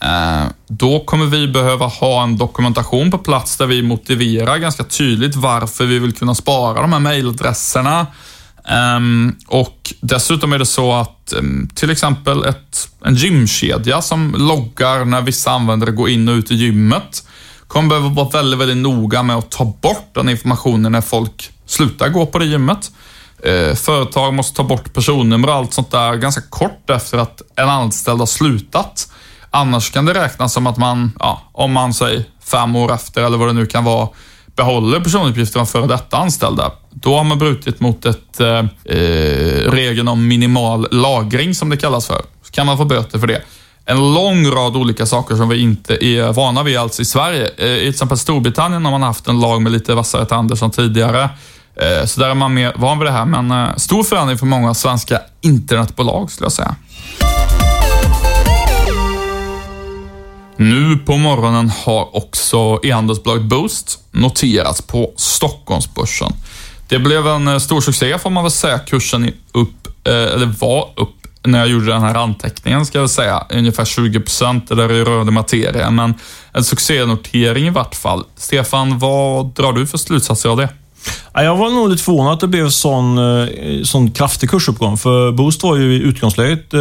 Eh, 0.00 0.46
då 0.68 1.00
kommer 1.00 1.26
vi 1.26 1.48
behöva 1.48 1.86
ha 1.86 2.22
en 2.22 2.36
dokumentation 2.36 3.10
på 3.10 3.18
plats 3.18 3.56
där 3.56 3.66
vi 3.66 3.82
motiverar 3.82 4.58
ganska 4.58 4.84
tydligt 4.84 5.36
varför 5.36 5.84
vi 5.84 5.98
vill 5.98 6.12
kunna 6.12 6.34
spara 6.34 6.80
de 6.80 6.92
här 6.92 7.00
mejladresserna. 7.00 8.06
Ehm, 8.68 9.36
och 9.46 9.94
dessutom 10.00 10.52
är 10.52 10.58
det 10.58 10.66
så 10.66 10.92
att 10.92 11.32
ehm, 11.32 11.68
till 11.74 11.90
exempel 11.90 12.44
ett, 12.44 12.88
en 13.04 13.14
gymkedja 13.14 14.02
som 14.02 14.34
loggar 14.38 15.04
när 15.04 15.20
vissa 15.20 15.50
användare 15.50 15.90
går 15.90 16.08
in 16.08 16.28
och 16.28 16.32
ut 16.32 16.50
i 16.50 16.54
gymmet 16.54 17.24
kommer 17.68 17.88
behöva 17.88 18.08
vara 18.08 18.28
väldigt, 18.28 18.60
väldigt 18.60 18.76
noga 18.76 19.22
med 19.22 19.36
att 19.36 19.50
ta 19.50 19.64
bort 19.64 20.14
den 20.14 20.28
informationen 20.28 20.92
när 20.92 21.00
folk 21.00 21.50
slutar 21.66 22.08
gå 22.08 22.26
på 22.26 22.38
det 22.38 22.44
gymmet. 22.44 22.90
Eh, 23.42 23.74
företag 23.74 24.34
måste 24.34 24.56
ta 24.56 24.64
bort 24.64 24.92
personnummer 24.92 25.48
och 25.48 25.54
allt 25.54 25.72
sånt 25.72 25.90
där 25.90 26.14
ganska 26.14 26.40
kort 26.40 26.90
efter 26.90 27.18
att 27.18 27.42
en 27.56 27.68
anställd 27.68 28.18
har 28.18 28.26
slutat. 28.26 29.12
Annars 29.50 29.90
kan 29.90 30.04
det 30.04 30.14
räknas 30.14 30.52
som 30.52 30.66
att 30.66 30.76
man, 30.76 31.12
ja, 31.18 31.42
om 31.52 31.72
man 31.72 31.94
säger 31.94 32.24
fem 32.44 32.76
år 32.76 32.92
efter 32.94 33.22
eller 33.22 33.38
vad 33.38 33.48
det 33.48 33.52
nu 33.52 33.66
kan 33.66 33.84
vara, 33.84 34.08
behåller 34.56 35.00
personuppgifter 35.00 35.60
om 35.60 35.66
före 35.66 35.86
detta 35.86 36.16
anställda. 36.16 36.72
Då 36.90 37.16
har 37.16 37.24
man 37.24 37.38
brutit 37.38 37.80
mot 37.80 38.06
ett 38.06 38.40
eh, 38.40 38.58
eh, 38.84 39.70
regeln 39.70 40.08
om 40.08 40.28
minimal 40.28 40.88
lagring 40.90 41.54
som 41.54 41.70
det 41.70 41.76
kallas 41.76 42.06
för. 42.06 42.22
Så 42.42 42.50
kan 42.52 42.66
man 42.66 42.76
få 42.76 42.84
böter 42.84 43.18
för 43.18 43.26
det. 43.26 43.42
En 43.84 44.14
lång 44.14 44.50
rad 44.50 44.76
olika 44.76 45.06
saker 45.06 45.36
som 45.36 45.48
vi 45.48 45.60
inte 45.62 46.04
är 46.04 46.32
vana 46.32 46.62
vid 46.62 46.78
alls 46.78 47.00
i 47.00 47.04
Sverige. 47.04 47.50
Eh, 47.56 47.66
I 47.66 47.78
till 47.78 47.88
exempel 47.88 48.18
Storbritannien 48.18 48.84
har 48.84 48.92
man 48.92 49.02
haft 49.02 49.28
en 49.28 49.40
lag 49.40 49.62
med 49.62 49.72
lite 49.72 49.94
vassare 49.94 50.26
tänder 50.26 50.56
som 50.56 50.70
tidigare. 50.70 51.28
Eh, 51.76 52.06
så 52.06 52.20
där 52.20 52.28
är 52.30 52.34
man 52.34 52.54
mer 52.54 52.72
van 52.76 52.98
vid 52.98 53.08
det 53.08 53.12
här, 53.12 53.24
men 53.24 53.50
eh, 53.50 53.76
stor 53.76 54.04
förändring 54.04 54.38
för 54.38 54.46
många 54.46 54.74
svenska 54.74 55.20
internetbolag 55.40 56.30
skulle 56.30 56.44
jag 56.44 56.52
säga. 56.52 56.74
Nu 60.60 60.96
på 60.96 61.16
morgonen 61.16 61.70
har 61.70 62.16
också 62.16 62.80
e-handelsbolaget 62.82 63.44
Boost 63.44 63.98
noterats 64.10 64.82
på 64.82 65.12
Stockholmsbörsen. 65.16 66.32
Det 66.88 66.98
blev 66.98 67.26
en 67.26 67.48
eh, 67.48 67.58
stor 67.58 67.80
succé 67.80 68.18
får 68.18 68.30
man 68.30 68.44
väl 68.44 68.50
säga. 68.50 68.78
Kursen 68.78 69.32
upp, 69.52 69.86
eh, 70.04 70.12
eller 70.12 70.46
var 70.46 70.88
upp 70.96 71.14
när 71.42 71.58
jag 71.58 71.68
gjorde 71.68 71.86
den 71.86 72.02
här 72.02 72.14
anteckningen, 72.14 72.86
ska 72.86 72.98
jag 72.98 73.10
säga. 73.10 73.46
Ungefär 73.50 73.84
20 73.84 74.20
procent, 74.20 74.70
eller 74.70 74.92
i 74.92 75.04
rörlig 75.04 75.32
materia, 75.32 75.90
men 75.90 76.14
en 76.52 76.64
succénotering 76.64 77.66
i 77.66 77.70
vart 77.70 77.94
fall. 77.94 78.24
Stefan, 78.36 78.98
vad 78.98 79.46
drar 79.46 79.72
du 79.72 79.86
för 79.86 79.98
slutsatser 79.98 80.48
av 80.48 80.56
det? 80.56 80.68
Jag 81.34 81.56
var 81.56 81.70
nog 81.70 81.88
lite 81.88 82.02
förvånad 82.02 82.32
att 82.32 82.40
det 82.40 82.48
blev 82.48 82.68
sån, 82.68 83.18
eh, 83.18 83.48
sån 83.82 84.10
kraftig 84.10 84.50
kursuppgång. 84.50 84.96
För 84.96 85.32
Boost 85.32 85.62
var 85.62 85.76
ju 85.76 85.94
i 85.94 85.98
utgångsläget 85.98 86.74
eh, 86.74 86.80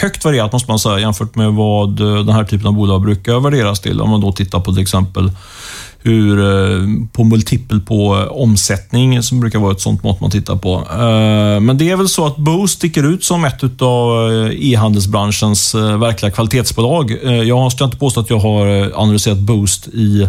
högt 0.00 0.24
värderat, 0.24 0.52
måste 0.52 0.70
man 0.70 0.78
säga, 0.78 0.98
jämfört 0.98 1.34
med 1.34 1.52
vad 1.52 2.00
eh, 2.00 2.24
den 2.24 2.34
här 2.34 2.44
typen 2.44 2.66
av 2.66 2.72
bolag 2.72 3.02
brukar 3.02 3.40
värderas 3.40 3.80
till. 3.80 4.00
Om 4.00 4.10
man 4.10 4.20
då 4.20 4.32
tittar 4.32 4.60
på 4.60 4.72
till 4.72 4.82
exempel 4.82 5.32
hur, 6.02 6.36
på 7.06 7.24
multipel 7.24 7.80
på 7.80 8.26
omsättning, 8.30 9.22
som 9.22 9.40
brukar 9.40 9.58
vara 9.58 9.72
ett 9.72 9.80
sånt 9.80 10.02
mått 10.02 10.20
man 10.20 10.30
tittar 10.30 10.56
på. 10.56 10.84
Men 11.60 11.78
det 11.78 11.90
är 11.90 11.96
väl 11.96 12.08
så 12.08 12.26
att 12.26 12.36
Boost 12.36 12.74
sticker 12.74 13.02
ut 13.02 13.24
som 13.24 13.44
ett 13.44 13.82
av 13.82 14.30
e-handelsbranschens 14.52 15.74
verkliga 15.74 16.32
kvalitetsbolag. 16.32 17.18
Jag 17.44 17.72
ska 17.72 17.84
inte 17.84 17.96
påstå 17.96 18.20
att 18.20 18.30
jag 18.30 18.38
har 18.38 18.66
analyserat 18.94 19.38
Boost 19.38 19.88
i 19.88 20.28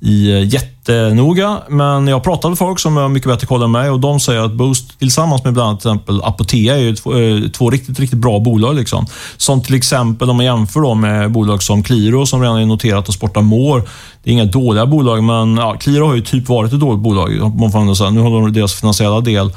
i 0.00 0.30
eh, 0.30 0.48
jättenoga, 0.48 1.58
men 1.68 2.08
jag 2.08 2.24
pratar 2.24 2.48
med 2.48 2.58
folk 2.58 2.78
som 2.78 2.96
har 2.96 3.08
mycket 3.08 3.28
bättre 3.28 3.46
koll 3.46 3.62
än 3.62 3.70
mig 3.70 3.90
och 3.90 4.00
de 4.00 4.20
säger 4.20 4.40
att 4.40 4.52
Boost 4.52 4.98
tillsammans 4.98 5.44
med 5.44 5.52
bland 5.52 5.68
annat 5.68 5.80
till 5.80 5.90
exempel 5.90 6.22
Apotea 6.22 6.78
är 6.78 6.94
två, 6.94 7.18
eh, 7.18 7.50
två 7.50 7.70
riktigt, 7.70 8.00
riktigt 8.00 8.18
bra 8.18 8.38
bolag. 8.38 8.74
Liksom. 8.74 9.06
Som 9.36 9.62
till 9.62 9.74
exempel 9.74 10.30
om 10.30 10.36
man 10.36 10.44
jämför 10.44 10.80
då 10.80 10.94
med 10.94 11.32
bolag 11.32 11.62
som 11.62 11.82
Qliro 11.82 12.26
som 12.26 12.42
redan 12.42 12.58
är 12.58 12.66
noterat 12.66 13.08
och 13.08 13.14
Sporta 13.14 13.40
More. 13.40 13.82
Det 14.22 14.30
är 14.30 14.32
inga 14.32 14.44
dåliga 14.44 14.86
bolag, 14.86 15.24
men 15.24 15.56
ja, 15.56 15.76
Qliro 15.80 16.06
har 16.06 16.14
ju 16.14 16.22
typ 16.22 16.48
varit 16.48 16.72
ett 16.72 16.80
dåligt 16.80 17.00
bolag. 17.00 17.58
Man 17.60 17.72
får 17.72 17.94
säga. 17.94 18.10
Nu 18.10 18.20
har 18.20 18.50
deras 18.50 18.74
finansiella 18.74 19.20
del 19.20 19.50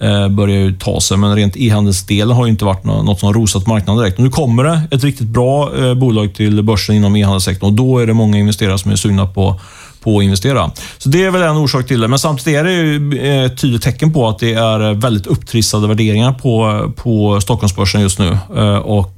eh, 0.00 0.28
börjar 0.28 0.56
ju 0.56 0.72
ta 0.72 1.00
sig, 1.00 1.16
men 1.16 1.34
rent 1.34 1.56
e-handelsdelen 1.56 2.36
har 2.36 2.46
ju 2.46 2.50
inte 2.50 2.64
varit 2.64 2.84
något 2.84 3.20
som 3.20 3.32
rosat 3.32 3.66
marknaden 3.66 4.02
direkt. 4.02 4.18
nu 4.18 4.30
kommer 4.30 4.64
det 4.64 4.82
ett 4.90 5.04
riktigt 5.04 5.26
bra 5.28 5.76
eh, 5.78 5.94
bolag 5.94 6.34
till 6.34 6.62
börsen 6.62 6.94
inom 6.94 7.16
e-handelssektorn 7.16 7.70
och 7.70 7.76
då 7.76 7.98
är 7.98 8.06
det 8.06 8.14
många 8.14 8.38
investerare 8.38 8.78
som 8.78 8.90
är 8.90 8.96
sugna 8.96 9.26
på 9.26 9.60
på 10.00 10.18
att 10.18 10.24
investera. 10.24 10.70
Så 10.98 11.08
Det 11.08 11.24
är 11.24 11.30
väl 11.30 11.42
en 11.42 11.56
orsak 11.56 11.86
till 11.86 12.00
det. 12.00 12.08
Men 12.08 12.18
samtidigt 12.18 12.58
är 12.58 12.64
det 12.64 12.72
ju 12.72 13.18
eh, 13.18 13.44
ett 13.44 13.60
tydligt 13.60 13.82
tecken 13.82 14.12
på 14.12 14.28
att 14.28 14.38
det 14.38 14.54
är 14.54 14.88
eh, 14.90 14.96
väldigt 14.96 15.26
upptrissade 15.26 15.88
värderingar 15.88 16.32
på, 16.32 16.82
på 16.96 17.40
Stockholmsbörsen 17.40 18.00
just 18.00 18.18
nu. 18.18 18.38
Eh, 18.56 18.76
och 18.76 19.14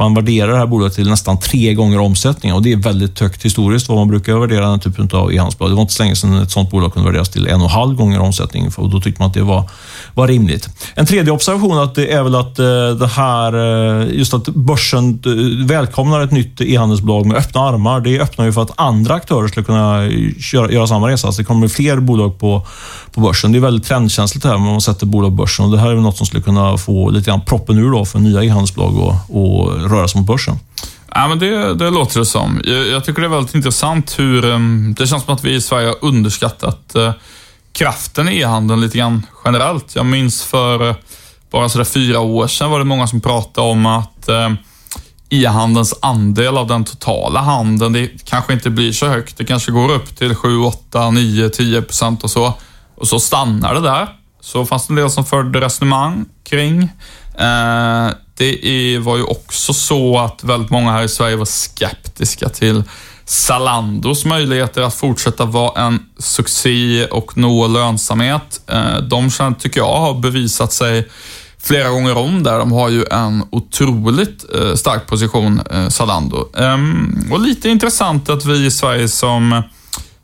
man 0.00 0.14
värderar 0.14 0.52
det 0.52 0.58
här 0.58 0.66
bolaget 0.66 0.94
till 0.94 1.10
nästan 1.10 1.38
tre 1.38 1.74
gånger 1.74 1.98
omsättningen 1.98 2.56
och 2.56 2.62
det 2.62 2.72
är 2.72 2.76
väldigt 2.76 3.20
högt 3.20 3.44
historiskt 3.44 3.88
vad 3.88 3.98
man 3.98 4.08
brukar 4.08 4.38
värdera 4.38 4.70
den 4.70 4.80
typen 4.80 5.08
av 5.12 5.32
e-handelsbolag. 5.32 5.70
Det 5.70 5.74
var 5.74 5.82
inte 5.82 5.94
så 5.94 6.02
länge 6.02 6.16
sedan 6.16 6.42
ett 6.42 6.50
sånt 6.50 6.70
bolag 6.70 6.92
kunde 6.92 7.08
värderas 7.08 7.28
till 7.28 7.46
en 7.46 7.54
och 7.54 7.66
en 7.66 7.70
halv 7.70 7.96
gånger 7.96 8.20
omsättningen 8.20 8.72
och 8.76 8.90
då 8.90 9.00
tyckte 9.00 9.22
man 9.22 9.28
att 9.28 9.34
det 9.34 9.42
var, 9.42 9.70
var 10.14 10.28
rimligt. 10.28 10.68
En 10.94 11.06
tredje 11.06 11.32
observation 11.32 11.78
att 11.78 11.94
det 11.94 12.12
är 12.12 12.22
väl 12.22 12.34
att 12.34 12.58
eh, 12.58 12.64
det 12.98 13.06
här, 13.06 13.52
eh, 14.02 14.18
just 14.18 14.34
att 14.34 14.48
börsen 14.48 15.22
eh, 15.26 15.66
välkomnar 15.66 16.20
ett 16.20 16.32
nytt 16.32 16.60
e-handelsbolag 16.60 17.26
med 17.26 17.36
öppna 17.36 17.60
armar. 17.60 18.00
Det 18.00 18.20
öppnar 18.20 18.44
ju 18.44 18.52
för 18.52 18.62
att 18.62 18.72
andra 18.76 19.14
aktörer 19.14 19.48
skulle 19.48 19.64
kunna 19.64 20.06
göra, 20.52 20.72
göra 20.72 20.86
samma 20.86 21.08
resa. 21.08 21.32
Så 21.32 21.40
det 21.40 21.46
kommer 21.46 21.68
fler 21.68 21.96
bolag 21.96 22.38
på, 22.38 22.66
på 23.12 23.20
börsen. 23.20 23.52
Det 23.52 23.58
är 23.58 23.60
väldigt 23.60 23.86
trendkänsligt 23.86 24.44
här 24.44 24.52
när 24.52 24.58
man 24.58 24.80
sätter 24.80 25.06
bolag 25.06 25.30
på 25.30 25.36
börsen 25.36 25.64
och 25.64 25.70
det 25.72 25.78
här 25.78 25.90
är 25.90 25.94
väl 25.94 26.02
något 26.02 26.16
som 26.16 26.26
skulle 26.26 26.42
kunna 26.42 26.78
få 26.78 27.10
lite 27.10 27.30
grann 27.30 27.40
proppen 27.40 27.78
ur 27.78 27.90
då 27.90 28.04
för 28.04 28.18
nya 28.18 28.44
e-handelsbolag 28.44 29.16
och 29.28 29.89
röra 29.90 30.08
sig 30.08 30.20
mot 30.20 30.26
börsen. 30.26 30.58
Ja, 31.14 31.28
men 31.28 31.38
det, 31.38 31.74
det 31.74 31.90
låter 31.90 32.18
det 32.18 32.26
som. 32.26 32.60
Jag, 32.64 32.86
jag, 32.86 33.04
tycker 33.04 33.20
det 33.20 33.26
är 33.26 33.30
väldigt 33.30 33.54
intressant 33.54 34.18
hur 34.18 34.44
ehm, 34.44 34.94
det 34.98 35.06
känns 35.06 35.24
som 35.24 35.34
att 35.34 35.44
vi 35.44 35.54
i 35.54 35.60
Sverige 35.60 35.86
har 35.86 35.96
underskattat 36.00 36.94
eh, 36.94 37.12
kraften 37.72 38.28
i 38.28 38.40
e-handeln 38.40 38.80
lite 38.80 38.98
grann 38.98 39.26
generellt. 39.44 39.96
Jag 39.96 40.06
minns 40.06 40.44
för 40.44 40.88
eh, 40.88 40.94
bara 41.50 41.68
sådär 41.68 41.84
fyra 41.84 42.20
år 42.20 42.46
sedan 42.46 42.70
var 42.70 42.78
det 42.78 42.84
många 42.84 43.06
som 43.06 43.20
pratade 43.20 43.68
om 43.68 43.86
att 43.86 44.28
eh, 44.28 44.50
e-handelns 45.30 45.94
andel 46.02 46.56
av 46.56 46.66
den 46.66 46.84
totala 46.84 47.40
handeln, 47.40 47.92
det 47.92 48.10
kanske 48.24 48.52
inte 48.52 48.70
blir 48.70 48.92
så 48.92 49.06
högt. 49.06 49.36
Det 49.36 49.44
kanske 49.44 49.72
går 49.72 49.92
upp 49.92 50.16
till 50.16 50.34
7, 50.34 50.58
8, 50.58 51.10
9, 51.10 51.48
10 51.48 51.82
procent 51.82 52.24
och 52.24 52.30
så. 52.30 52.54
Och 52.94 53.08
så 53.08 53.20
stannar 53.20 53.74
det 53.74 53.80
där. 53.80 54.08
Så 54.40 54.66
fanns 54.66 54.86
det 54.86 54.92
en 54.92 54.96
del 54.96 55.10
som 55.10 55.24
förde 55.24 55.60
resonemang 55.60 56.24
kring. 56.44 56.82
Eh, 57.38 58.10
det 58.40 58.98
var 58.98 59.16
ju 59.16 59.22
också 59.22 59.72
så 59.72 60.18
att 60.18 60.44
väldigt 60.44 60.70
många 60.70 60.92
här 60.92 61.02
i 61.02 61.08
Sverige 61.08 61.36
var 61.36 61.44
skeptiska 61.44 62.48
till 62.48 62.82
Zalandos 63.24 64.24
möjligheter 64.24 64.82
att 64.82 64.94
fortsätta 64.94 65.44
vara 65.44 65.82
en 65.82 65.98
succé 66.18 67.06
och 67.06 67.36
nå 67.36 67.66
lönsamhet. 67.66 68.60
Eh, 68.66 68.98
de 68.98 69.30
tycker 69.58 69.80
jag 69.80 69.98
har 69.98 70.14
bevisat 70.14 70.72
sig 70.72 71.08
flera 71.58 71.88
gånger 71.88 72.16
om 72.16 72.42
där. 72.42 72.58
De 72.58 72.72
har 72.72 72.88
ju 72.88 73.04
en 73.10 73.44
otroligt 73.50 74.44
eh, 74.54 74.74
stark 74.74 75.06
position, 75.06 75.60
eh, 75.70 75.88
Zalando. 75.88 76.48
Ehm, 76.56 77.28
och 77.32 77.40
lite 77.40 77.68
intressant 77.68 78.28
att 78.28 78.44
vi 78.44 78.66
i 78.66 78.70
Sverige 78.70 79.08
som 79.08 79.62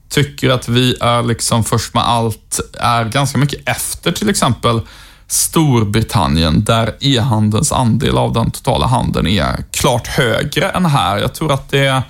tycker 0.09 0.51
att 0.51 0.69
vi 0.69 0.97
är 1.01 1.23
liksom 1.23 1.65
först 1.65 1.95
med 1.95 2.09
allt, 2.09 2.61
är 2.81 3.05
ganska 3.05 3.39
mycket 3.39 3.69
efter 3.69 4.13
till 4.13 4.29
exempel 4.29 4.81
Storbritannien 5.29 6.65
där 6.65 6.95
e-handelns 7.01 7.73
andel 7.73 8.19
av 8.19 8.33
den 8.33 8.51
totala 8.51 8.87
handeln 8.87 9.27
är 9.27 9.65
klart 9.71 10.07
högre 10.07 10.69
än 10.69 10.87
här. 10.87 11.19
Jag 11.19 11.35
tror 11.35 11.53
att 11.53 11.71
det 11.71 12.03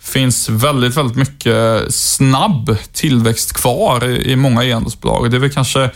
finns 0.00 0.48
väldigt, 0.48 0.96
väldigt 0.96 1.16
mycket 1.16 1.94
snabb 1.94 2.76
tillväxt 2.92 3.52
kvar 3.52 4.04
i, 4.04 4.36
många 4.36 4.64
e-handelsbolag. 4.64 5.30
Det 5.30 5.36
är 5.36 5.40
väl 5.40 5.50
kanske, 5.50 5.90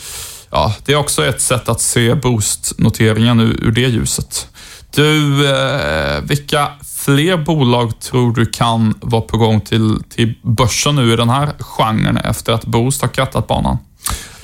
ja, 0.50 0.74
det 0.84 0.92
är 0.92 0.96
också 0.96 1.26
ett 1.26 1.40
sätt 1.40 1.68
att 1.68 1.80
se 1.80 2.14
Boost-noteringen 2.14 3.40
ur, 3.40 3.64
ur 3.64 3.72
det 3.72 3.80
ljuset. 3.80 4.48
Du, 4.94 5.48
eh, 5.50 6.20
vilka 6.22 6.68
fler 7.04 7.36
bolag 7.36 8.00
tror 8.00 8.34
du 8.34 8.46
kan 8.46 8.94
vara 9.00 9.22
på 9.22 9.36
gång 9.36 9.60
till, 9.60 10.02
till 10.08 10.34
börsen 10.42 10.96
nu 10.96 11.12
i 11.12 11.16
den 11.16 11.30
här 11.30 11.52
genren 11.58 12.16
efter 12.16 12.52
att 12.52 12.64
Boost 12.64 13.02
har 13.02 13.08
krattat 13.08 13.46
banan? 13.46 13.78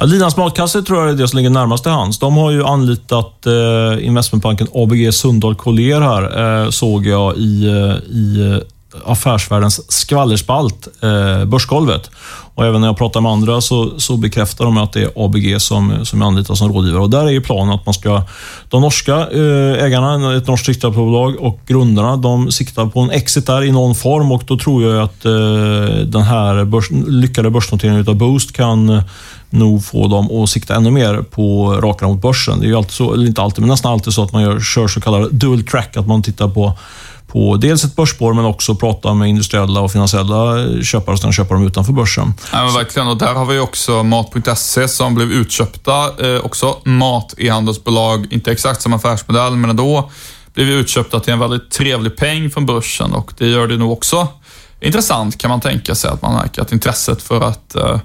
Ja, 0.01 0.05
Linas 0.05 0.37
matkasse 0.37 0.83
tror 0.83 1.01
jag 1.01 1.11
är 1.11 1.15
det 1.15 1.29
som 1.29 1.37
ligger 1.37 1.51
närmast 1.51 1.85
till 1.85 1.93
hands. 1.93 2.19
De 2.19 2.37
har 2.37 2.51
ju 2.51 2.65
anlitat 2.65 3.47
eh, 3.47 4.07
investmentbanken 4.07 4.67
ABG 4.75 5.15
Sundal 5.15 5.55
Collier 5.55 6.01
här, 6.01 6.63
eh, 6.65 6.71
såg 6.71 7.07
jag 7.07 7.37
i, 7.37 7.67
eh, 7.67 8.15
i 8.17 8.53
eh, 8.53 8.59
Affärsvärldens 9.05 9.93
skvallerspalt, 9.93 10.89
eh, 11.03 11.45
Börsgolvet. 11.45 12.11
Och 12.55 12.67
även 12.67 12.81
när 12.81 12.89
jag 12.89 12.97
pratar 12.97 13.21
med 13.21 13.33
andra 13.33 13.61
så, 13.61 14.01
så 14.01 14.17
bekräftar 14.17 14.65
de 14.65 14.79
att 14.79 14.93
det 14.93 15.03
är 15.03 15.11
ABG 15.25 15.61
som, 15.61 16.07
som 16.07 16.23
anlitas 16.23 16.59
som 16.59 16.73
rådgivare. 16.73 17.03
Och 17.03 17.11
där 17.11 17.27
är 17.27 17.31
ju 17.31 17.41
planen 17.41 17.75
att 17.75 17.87
man 17.87 17.95
ska, 17.95 18.23
de 18.69 18.83
norska 18.83 19.17
eh, 19.17 19.85
ägarna, 19.85 20.37
ett 20.37 20.47
norskt 20.47 20.69
riskkapitalbolag 20.69 21.37
och 21.41 21.61
grundarna, 21.67 22.17
de 22.17 22.51
siktar 22.51 22.87
på 22.87 23.01
en 23.01 23.11
exit 23.11 23.47
där 23.47 23.65
i 23.65 23.73
någon 23.73 23.95
form 23.95 24.33
och 24.33 24.43
då 24.47 24.59
tror 24.59 24.85
jag 24.85 25.05
att 25.05 25.25
eh, 25.25 25.33
den 26.05 26.23
här 26.23 26.65
börs, 26.65 26.91
lyckade 26.91 27.51
börsnoteringen 27.51 28.09
av 28.09 28.15
Boost 28.15 28.53
kan 28.53 28.89
eh, 28.89 29.03
nog 29.51 29.85
få 29.85 30.09
dem 30.09 30.31
att 30.31 30.51
sikta 30.51 30.75
ännu 30.75 30.91
mer 30.91 31.23
på 31.23 31.73
raka 31.81 32.07
mot 32.07 32.23
börsen. 32.23 32.61
Det 32.61 32.67
är 32.67 32.69
ju 32.69 32.77
alltid 32.77 32.93
så, 32.93 33.13
eller 33.13 33.27
inte 33.27 33.43
alltid, 33.43 33.61
men 33.61 33.69
nästan 33.69 33.93
alltid 33.93 34.13
så 34.13 34.23
att 34.23 34.33
man 34.33 34.43
gör, 34.43 34.61
kör 34.61 34.89
så 34.89 35.01
kallad 35.01 35.35
dual 35.35 35.63
track, 35.63 35.97
att 35.97 36.07
man 36.07 36.23
tittar 36.23 36.49
på 36.49 36.79
på 37.33 37.57
dels 37.57 37.85
ett 37.85 37.97
börsspår 37.97 38.35
men 38.35 38.45
också 38.45 38.75
prata 38.75 39.15
med 39.15 39.29
industriella 39.29 39.81
och 39.81 39.93
finansiella 39.93 40.67
köpare 40.83 41.13
och 41.13 41.21
sen 41.21 41.33
köpa 41.33 41.55
dem 41.55 41.67
utanför 41.67 41.93
börsen. 41.93 42.35
Ja, 42.53 42.65
men 42.65 42.75
verkligen, 42.75 43.09
och 43.09 43.17
där 43.17 43.35
har 43.35 43.47
vi 43.47 43.59
också 43.59 44.03
Mat.se 44.03 44.89
som 44.89 45.15
blev 45.15 45.33
utköpta. 45.33 46.27
Eh, 46.27 46.45
också 46.45 46.77
mat 46.85 47.35
e-handelsbolag, 47.39 48.27
inte 48.31 48.53
exakt 48.53 48.83
som 48.83 48.93
affärsmodell, 48.93 49.57
men 49.57 49.71
ändå 49.71 50.11
blev 50.55 50.69
utköpta 50.69 51.21
till 51.21 51.33
en 51.33 51.39
väldigt 51.39 51.71
trevlig 51.71 52.17
peng 52.17 52.51
från 52.51 52.67
börsen 52.67 53.13
och 53.13 53.33
det 53.39 53.47
gör 53.47 53.67
det 53.67 53.77
nog 53.77 53.93
också 53.93 54.29
intressant 54.81 55.39
kan 55.39 55.51
man 55.51 55.61
tänka 55.61 55.95
sig 55.95 56.11
att 56.11 56.23
man 56.23 56.35
märker 56.35 56.63
att 56.63 56.73
intresset 56.73 57.23
för 57.23 57.41
att 57.41 57.75
eh 57.75 57.99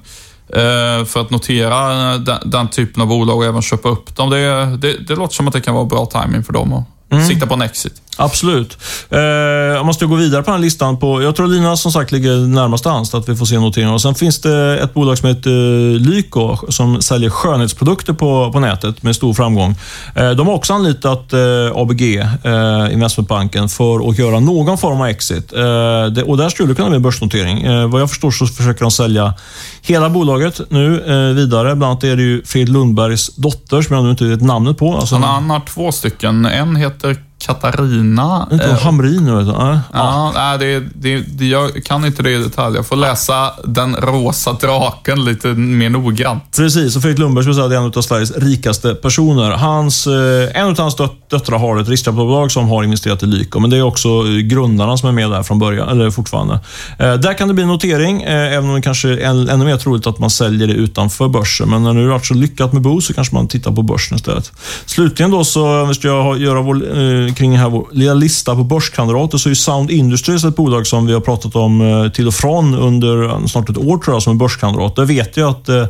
för 1.06 1.22
att 1.22 1.30
notera 1.30 2.18
den, 2.18 2.40
den, 2.46 2.68
typen 2.68 3.02
av 3.02 3.08
bolag 3.08 3.38
och 3.38 3.46
även 3.46 3.62
köpa 3.62 3.90
upp 3.90 4.16
dem. 4.16 4.30
Det, 4.30 4.66
det, 4.78 4.98
det 5.08 5.16
låter 5.16 5.36
som 5.36 5.48
att 5.48 5.54
det 5.54 5.62
kan 5.62 5.76
vara 5.76 5.86
bra 5.86 6.06
timing 6.06 6.44
för 6.44 6.54
dem 6.54 6.74
att 6.74 6.86
mm. 7.12 7.28
sikta 7.28 7.48
på 7.48 7.54
en 7.54 7.62
exit. 7.62 8.03
Absolut. 8.18 8.78
Eh, 9.10 9.20
jag 9.20 9.86
måste 9.86 10.06
gå 10.06 10.16
vidare 10.16 10.44
på 10.44 10.52
den 10.52 10.60
här 10.60 10.64
listan. 10.64 11.00
På, 11.00 11.22
jag 11.22 11.36
tror 11.36 11.48
Lina 11.48 11.78
som 11.78 11.92
sagt 11.92 12.12
ligger 12.12 12.48
närmast 12.48 12.86
hands 12.86 13.14
att 13.14 13.30
vi 13.30 13.36
får 13.36 13.46
se 13.46 13.60
noteringar. 13.60 13.94
Och 13.94 14.02
sen 14.02 14.16
finns 14.16 14.42
det 14.42 14.80
ett 14.80 14.94
bolag 14.94 15.18
som 15.18 15.30
heter 15.30 16.00
Lyko 16.00 16.58
som 16.70 17.02
säljer 17.02 17.30
skönhetsprodukter 17.30 18.14
på, 18.14 18.52
på 18.52 18.60
nätet 18.60 19.04
med 19.04 19.16
stor 19.16 19.34
framgång. 19.34 19.76
Eh, 20.16 20.32
de 20.32 20.48
har 20.48 20.54
också 20.54 20.74
anlitat 20.74 21.34
eh, 21.34 21.40
ABG, 21.76 22.18
eh, 22.18 22.94
investmentbanken, 22.94 23.70
för 23.70 24.10
att 24.10 24.20
göra 24.20 24.40
någon 24.40 24.78
form 24.78 25.02
av 25.02 25.08
exit. 25.08 25.54
Eh, 25.54 25.62
det, 26.06 26.24
och 26.24 26.38
där 26.38 26.50
skulle 26.50 26.70
det 26.70 26.76
kunna 26.76 26.90
bli 26.90 26.96
en 26.96 27.02
börsnotering. 27.02 27.62
Eh, 27.62 27.88
vad 27.88 28.02
jag 28.02 28.10
förstår 28.10 28.32
så 28.32 28.46
försöker 28.46 28.82
de 28.82 28.92
sälja 28.92 29.34
hela 29.82 30.10
bolaget 30.10 30.62
nu 30.70 31.02
eh, 31.02 31.36
vidare. 31.36 31.76
Bland 31.76 31.84
annat 31.92 32.04
är 32.04 32.16
det 32.16 32.24
ju 32.24 32.44
Fredrik 32.46 32.74
Lundbergs 32.74 33.36
dotter, 33.36 33.82
som 33.82 33.96
jag 33.96 34.06
nu 34.06 34.12
inte 34.12 34.26
vet 34.26 34.42
namnet 34.42 34.78
på. 34.78 34.98
Alltså, 34.98 35.16
han 35.16 35.50
har 35.50 35.60
två 35.60 35.92
stycken. 35.92 36.46
En 36.46 36.76
heter 36.76 37.18
Katarina. 37.46 38.48
Inte 38.52 38.66
eh, 38.66 38.80
Hamrin 38.80 39.24
nu? 39.24 39.32
Ja, 39.32 39.80
ja. 39.94 40.32
Nej, 40.36 40.58
det, 40.58 40.80
det, 40.96 41.24
det, 41.28 41.46
jag 41.46 41.84
kan 41.86 42.06
inte 42.06 42.24
det 42.24 42.32
i 42.32 42.38
detalj. 42.38 42.76
Jag 42.76 42.86
får 42.86 42.96
läsa 42.96 43.52
Den 43.64 43.96
rosa 43.96 44.54
draken 44.54 45.26
lite 45.26 45.48
mer 45.48 45.90
noggrant. 45.90 46.44
Precis, 46.58 46.96
och 46.96 47.02
Fredrik 47.02 47.20
Lundberg 47.20 47.44
skulle 47.44 47.56
säga 47.56 47.80
är 47.80 47.86
en 47.86 47.94
av 47.98 48.02
Sveriges 48.02 48.38
rikaste 48.38 48.96
personer. 48.96 49.52
Hans, 49.52 50.08
eh, 50.08 50.62
en 50.62 50.68
av 50.68 50.78
hans 50.78 50.96
döttrar 51.30 51.58
har 51.58 51.78
ett 51.78 51.90
riskkapitalbolag 51.90 52.52
som 52.52 52.70
har 52.70 52.84
investerat 52.84 53.24
i 53.24 53.26
Lyko, 53.26 53.60
men 53.60 53.70
det 53.70 53.78
är 53.78 53.82
också 53.82 54.24
grundarna 54.44 54.98
som 54.98 55.10
är 55.10 55.14
med 55.14 55.32
där 55.32 55.44
från 55.44 55.60
början, 55.60 55.90
eller 55.90 56.12
fortfarande. 56.12 56.60
Eh, 57.00 57.14
där 57.14 57.34
kan 57.34 57.48
det 57.48 57.54
bli 57.54 57.66
notering, 57.66 58.22
eh, 58.22 58.54
även 58.54 58.70
om 58.70 58.76
det 58.76 58.82
kanske 58.82 59.10
är 59.10 59.50
ännu 59.50 59.66
mer 59.66 59.78
troligt 59.78 60.08
att 60.08 60.20
man 60.20 60.30
säljer 60.30 60.68
det 60.68 60.74
utanför 60.74 61.28
börsen. 61.28 61.70
Men 61.70 61.84
när 61.84 61.94
det 61.94 62.08
varit 62.08 62.26
så 62.26 62.34
lyckat 62.34 62.74
med 62.74 62.82
Bo 62.82 63.02
så 63.02 63.14
kanske 63.14 63.36
man 63.36 63.48
tittar 63.48 63.72
på 63.72 63.82
börsen 63.82 64.16
istället. 64.16 64.52
Slutligen 64.86 65.32
då 65.32 65.44
så 65.44 65.94
ska 65.94 66.08
jag 66.08 66.40
göra 66.40 66.62
vår 66.62 67.33
kring 67.34 67.52
den 67.52 67.60
här 67.60 67.70
vår 67.70 67.88
lilla 67.92 68.14
lista 68.14 68.56
på 68.56 68.64
börskandidater 68.64 69.38
så 69.38 69.50
är 69.50 69.54
Sound 69.54 69.92
Industries 69.92 70.44
ett 70.44 70.56
bolag 70.56 70.88
som 70.88 71.06
vi 71.06 71.14
har 71.14 71.22
pratat 71.22 71.56
om 71.56 71.82
eh, 71.82 72.12
till 72.12 72.28
och 72.28 72.34
från 72.34 72.76
under 72.76 73.24
eh, 73.24 73.46
snart 73.46 73.70
ett 73.70 73.78
år 73.78 73.98
tror 73.98 74.16
jag 74.16 74.24
som 74.24 74.32
en 74.32 74.38
börskandidat. 74.38 74.96
Där 74.96 75.06
vet 75.06 75.38
jag 75.38 75.50
att 75.50 75.70
eh, 75.70 75.86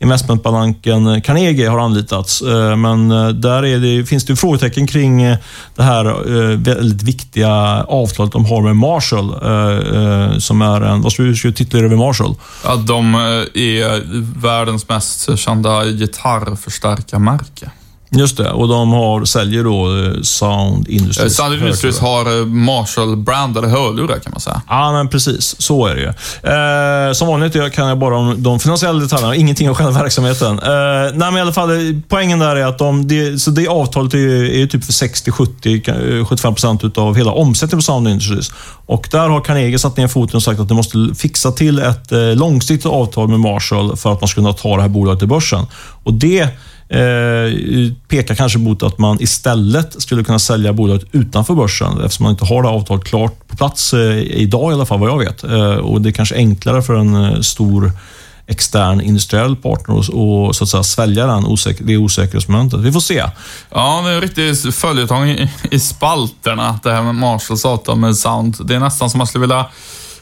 investmentbanken 0.00 1.20
Carnegie 1.22 1.68
har 1.68 1.78
anlitats. 1.78 2.42
Men 2.76 3.08
där 3.40 3.62
det, 3.78 4.06
finns 4.06 4.24
det 4.24 4.36
frågetecken 4.36 4.86
kring 4.86 5.22
det 5.74 5.82
här 5.82 6.04
väldigt 6.56 7.02
viktiga 7.02 7.52
avtalet 7.88 8.32
de 8.32 8.44
har 8.44 8.62
med 8.62 8.76
Marshall. 8.76 9.30
Som 10.40 10.62
är 10.62 10.80
en, 10.80 11.02
vad 11.02 11.12
ska 11.12 11.22
vi 11.22 11.28
över 11.84 11.96
Marshall? 11.96 12.34
Ja, 12.64 12.76
de 12.76 13.14
är 13.54 14.02
världens 14.40 14.88
mest 14.88 15.38
kända 15.38 15.84
gitarrförstärkarmärke. 15.84 17.70
Just 18.10 18.36
det, 18.36 18.50
och 18.50 18.68
de 18.68 18.92
har, 18.92 19.24
säljer 19.24 19.64
då 19.64 20.04
eh, 20.04 20.22
Sound 20.22 20.88
Industries. 20.88 21.36
Sound 21.36 21.54
Industries 21.54 21.98
har 21.98 22.40
eh, 22.40 22.46
Marshall-brandade 22.46 23.68
hörlurar 23.68 24.18
kan 24.18 24.32
man 24.32 24.40
säga. 24.40 24.62
Ja, 24.68 24.92
men 24.92 25.08
precis. 25.08 25.60
Så 25.62 25.86
är 25.86 25.94
det 25.94 26.00
ju. 26.00 26.08
Eh, 26.08 27.12
som 27.12 27.28
vanligt 27.28 27.74
kan 27.74 27.88
jag 27.88 27.98
bara 27.98 28.16
om 28.16 28.42
de 28.42 28.60
finansiella 28.60 29.00
detaljerna, 29.00 29.36
ingenting 29.36 29.68
om 29.68 29.74
själva 29.74 30.02
verksamheten. 30.02 30.58
Eh, 30.58 30.68
nej, 31.14 31.30
men 31.30 31.36
i 31.36 31.40
alla 31.40 31.52
fall, 31.52 31.70
poängen 32.08 32.38
där 32.38 32.56
är 32.56 32.66
att 32.66 32.78
de, 32.78 33.08
det, 33.08 33.38
så 33.38 33.50
det 33.50 33.68
avtalet 33.68 34.14
är, 34.14 34.44
är 34.44 34.66
typ 34.66 34.84
för 34.84 34.92
60-70, 34.92 36.24
75 36.24 36.54
procent 36.54 36.98
av 36.98 37.16
hela 37.16 37.32
omsättningen 37.32 37.78
på 37.78 37.82
Sound 37.82 38.08
Industries. 38.08 38.50
Och 38.86 39.08
där 39.10 39.28
har 39.28 39.40
Carnegie 39.40 39.78
satt 39.78 39.96
ner 39.96 40.08
foten 40.08 40.36
och 40.36 40.42
sagt 40.42 40.60
att 40.60 40.68
de 40.68 40.74
måste 40.74 41.14
fixa 41.16 41.52
till 41.52 41.78
ett 41.78 42.12
eh, 42.12 42.18
långsiktigt 42.20 42.86
avtal 42.86 43.28
med 43.28 43.40
Marshall 43.40 43.96
för 43.96 44.12
att 44.12 44.20
man 44.20 44.28
ska 44.28 44.40
kunna 44.40 44.52
ta 44.52 44.76
det 44.76 44.82
här 44.82 44.88
bolaget 44.88 45.18
till 45.18 45.28
börsen. 45.28 45.66
Och 46.02 46.14
det 46.14 46.48
eh, 46.88 47.92
pekar 48.08 48.34
kanske 48.34 48.58
mot 48.58 48.82
att 48.82 48.98
man 48.98 49.22
istället 49.22 50.02
skulle 50.02 50.24
kunna 50.24 50.38
sälja 50.38 50.72
bolaget 50.72 51.06
utanför 51.12 51.54
börsen 51.54 52.00
eftersom 52.00 52.24
man 52.24 52.32
inte 52.32 52.44
har 52.44 52.62
det 52.62 52.68
avtalet 52.68 53.04
klart 53.04 53.48
på 53.48 53.56
plats 53.56 53.94
eh, 53.94 54.18
idag 54.18 54.70
i 54.70 54.74
alla 54.74 54.86
fall 54.86 55.00
vad 55.00 55.10
jag 55.10 55.18
vet. 55.18 55.44
Eh, 55.44 55.74
och 55.74 56.02
Det 56.02 56.08
är 56.08 56.12
kanske 56.12 56.34
enklare 56.34 56.82
för 56.82 56.94
en 56.94 57.14
eh, 57.14 57.40
stor 57.40 57.92
extern 58.46 59.00
industriell 59.00 59.56
partner 59.56 59.96
och, 59.96 60.46
och 60.46 60.56
så 60.56 60.64
att 60.64 60.70
säga 60.70 60.82
svälja 60.82 61.26
den 61.26 61.46
osäker, 61.46 61.84
det 61.84 61.96
osäkerhetsmomentet. 61.96 62.80
Vi 62.80 62.92
får 62.92 63.00
se. 63.00 63.24
Ja, 63.70 64.02
det 64.04 64.10
är 64.10 64.14
en 64.14 64.20
riktig 64.20 64.74
följetong 64.74 65.28
i, 65.28 65.50
i 65.70 65.80
spalterna, 65.80 66.80
det 66.82 66.92
här 66.92 67.02
med 67.02 67.14
Marshalls 67.14 67.64
avtal 67.64 67.98
med 67.98 68.16
Sound. 68.16 68.56
Det 68.64 68.74
är 68.74 68.80
nästan 68.80 69.10
som 69.10 69.18
man 69.18 69.26
skulle 69.26 69.40
vilja 69.40 69.66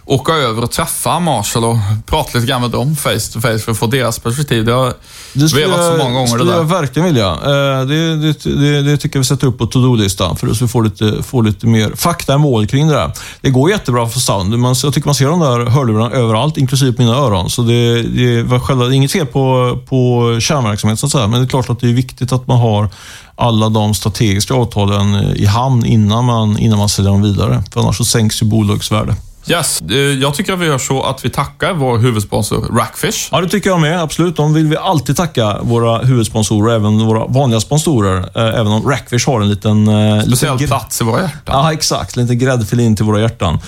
åka 0.09 0.33
över 0.33 0.63
och 0.63 0.71
träffa 0.71 1.21
Marshall 1.21 1.65
och 1.65 1.77
prata 2.07 2.31
lite 2.39 2.47
grann 2.47 2.61
med 2.61 2.71
dem 2.71 2.97
face 2.97 3.33
to 3.33 3.41
face 3.41 3.59
för 3.59 3.73
att 3.73 3.79
få 3.79 3.87
deras 3.87 4.19
perspektiv. 4.19 4.65
Det 4.65 4.73
har 4.73 4.95
Det 5.33 5.49
skulle 5.49 5.67
vevat 5.67 5.85
så 5.85 5.91
många 5.99 6.11
gånger 6.11 6.23
det 6.23 6.29
skulle 6.29 6.51
där. 6.51 6.59
jag 6.59 6.65
verkligen 6.65 7.07
vilja. 7.07 7.29
Eh, 7.31 7.87
Det, 7.87 8.17
det, 8.17 8.45
det, 8.45 8.83
det 8.83 8.97
tycker 8.97 9.17
jag 9.17 9.21
vi 9.21 9.27
sätter 9.27 9.47
upp 9.47 9.59
på 9.59 9.67
to-do-listan 9.67 10.37
för 10.37 10.47
att 10.49 10.63
vi 10.63 10.69
får 10.69 10.83
lite, 10.85 11.23
får 11.23 11.43
lite 11.43 11.67
mer 11.67 11.93
fakta 11.97 12.35
i 12.35 12.39
mål 12.39 12.67
kring 12.67 12.87
det 12.89 12.95
där. 12.95 13.13
Det 13.41 13.51
går 13.51 13.71
jättebra 13.71 14.09
för 14.09 14.21
sound. 14.21 14.59
Man, 14.59 14.75
jag 14.83 14.95
tycker 14.95 15.09
man 15.09 15.15
ser 15.15 15.27
de 15.29 15.41
där 15.41 15.67
hörlurarna 15.71 16.11
överallt, 16.11 16.57
inklusive 16.57 16.93
på 16.93 17.03
mina 17.03 17.15
öron. 17.17 17.51
Så 17.51 17.63
det, 17.63 18.03
det, 18.03 18.43
var 18.43 18.59
själva, 18.59 18.85
det 18.85 18.95
är 18.95 18.97
inget 18.97 19.13
fel 19.13 19.27
på, 19.27 19.79
på 19.89 20.37
kärnverksamhet, 20.41 20.99
så 20.99 21.07
att 21.07 21.13
säga. 21.13 21.27
men 21.27 21.41
det 21.41 21.47
är 21.47 21.49
klart 21.49 21.71
att 21.71 21.81
det 21.81 21.89
är 21.89 21.93
viktigt 21.93 22.33
att 22.33 22.47
man 22.47 22.59
har 22.59 22.89
alla 23.35 23.69
de 23.69 23.95
strategiska 23.95 24.55
avtalen 24.55 25.15
i 25.37 25.45
hamn 25.47 25.85
innan 25.85 26.25
man, 26.25 26.59
innan 26.59 26.79
man 26.79 26.89
säljer 26.89 27.13
dem 27.13 27.23
vidare. 27.23 27.63
För 27.73 27.81
annars 27.81 27.97
så 27.97 28.05
sänks 28.05 28.43
ju 28.43 28.47
bolagets 28.47 28.93
värde. 28.93 29.17
Yes, 29.49 29.81
eh, 29.91 29.97
jag 29.97 30.35
tycker 30.35 30.53
att 30.53 30.59
vi 30.59 30.67
gör 30.67 30.79
så 30.79 31.03
att 31.03 31.25
vi 31.25 31.31
tackar 31.31 31.73
vår 31.75 31.99
huvudsponsor 31.99 32.77
Rackfish. 32.79 33.29
Ja, 33.33 33.41
det 33.41 33.49
tycker 33.49 33.71
jag 33.71 33.81
med. 33.81 34.03
Absolut. 34.03 34.37
De 34.37 34.55
vill 34.55 34.67
vi 34.67 34.77
alltid 34.77 35.17
tacka 35.17 35.59
våra 35.63 35.99
huvudsponsorer, 35.99 36.75
även 36.75 37.07
våra 37.07 37.27
vanliga 37.27 37.61
sponsorer. 37.61 38.19
Eh, 38.19 38.47
Även 38.61 38.67
om 38.73 38.89
Rackfish 38.89 39.27
har 39.27 39.41
en 39.41 39.49
liten... 39.49 39.89
eh, 39.89 40.23
Speciell 40.23 40.53
liten 40.53 40.67
plats 40.69 41.01
i 41.01 41.05
våra 41.05 41.21
hjärtan. 41.23 41.41
Ja, 41.65 41.73
exakt. 41.73 42.17
Lite 42.17 42.35
gräddfil 42.35 42.81
in 42.81 42.97
till 42.97 43.05
våra 43.05 43.21
hjärtan. 43.21 43.59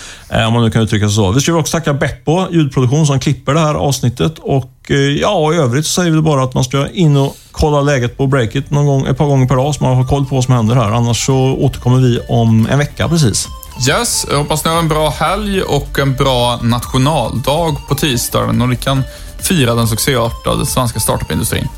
Om 0.46 0.52
man 0.52 0.62
nu 0.64 0.70
kan 0.70 0.82
uttrycka 0.82 1.06
sig 1.06 1.14
så. 1.16 1.30
Vi 1.30 1.40
ska 1.40 1.54
också 1.54 1.76
tacka 1.76 1.94
Beppo 1.94 2.46
ljudproduktion 2.50 3.06
som 3.06 3.20
klipper 3.20 3.54
det 3.54 3.60
här 3.60 3.74
avsnittet. 3.74 4.38
Och 4.38 4.90
ja, 5.20 5.52
i 5.54 5.56
övrigt 5.56 5.86
så 5.86 5.92
säger 5.92 6.10
vi 6.10 6.20
bara 6.20 6.42
att 6.44 6.54
man 6.54 6.64
ska 6.64 6.88
in 6.88 7.16
och 7.16 7.36
kolla 7.52 7.80
läget 7.80 8.16
på 8.16 8.26
breaket 8.26 8.70
någon 8.70 8.86
gång, 8.86 9.06
ett 9.06 9.18
par 9.18 9.26
gånger 9.26 9.46
per 9.46 9.56
dag 9.56 9.74
så 9.74 9.84
man 9.84 9.96
har 9.96 10.04
koll 10.04 10.26
på 10.26 10.34
vad 10.34 10.44
som 10.44 10.54
händer 10.54 10.74
här. 10.74 10.90
Annars 10.90 11.26
så 11.26 11.34
återkommer 11.36 11.98
vi 11.98 12.20
om 12.28 12.68
en 12.70 12.78
vecka 12.78 13.08
precis. 13.08 13.48
Yes, 13.86 14.26
jag 14.30 14.38
hoppas 14.38 14.64
ni 14.64 14.70
har 14.70 14.78
en 14.78 14.88
bra 14.88 15.10
helg 15.10 15.62
och 15.62 15.98
en 15.98 16.14
bra 16.14 16.58
nationaldag 16.62 17.76
på 17.88 17.94
tisdagen 17.94 18.62
och 18.62 18.68
ni 18.68 18.76
kan 18.76 19.02
fira 19.38 19.74
den 19.74 19.88
succéartade 19.88 20.66
svenska 20.66 21.00
startup-industrin. 21.00 21.68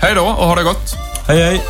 Hej 0.00 0.14
då 0.14 0.22
och 0.22 0.46
ha 0.48 0.54
det 0.54 0.62
gott! 0.62 0.94
Hej, 1.26 1.42
hej! 1.42 1.62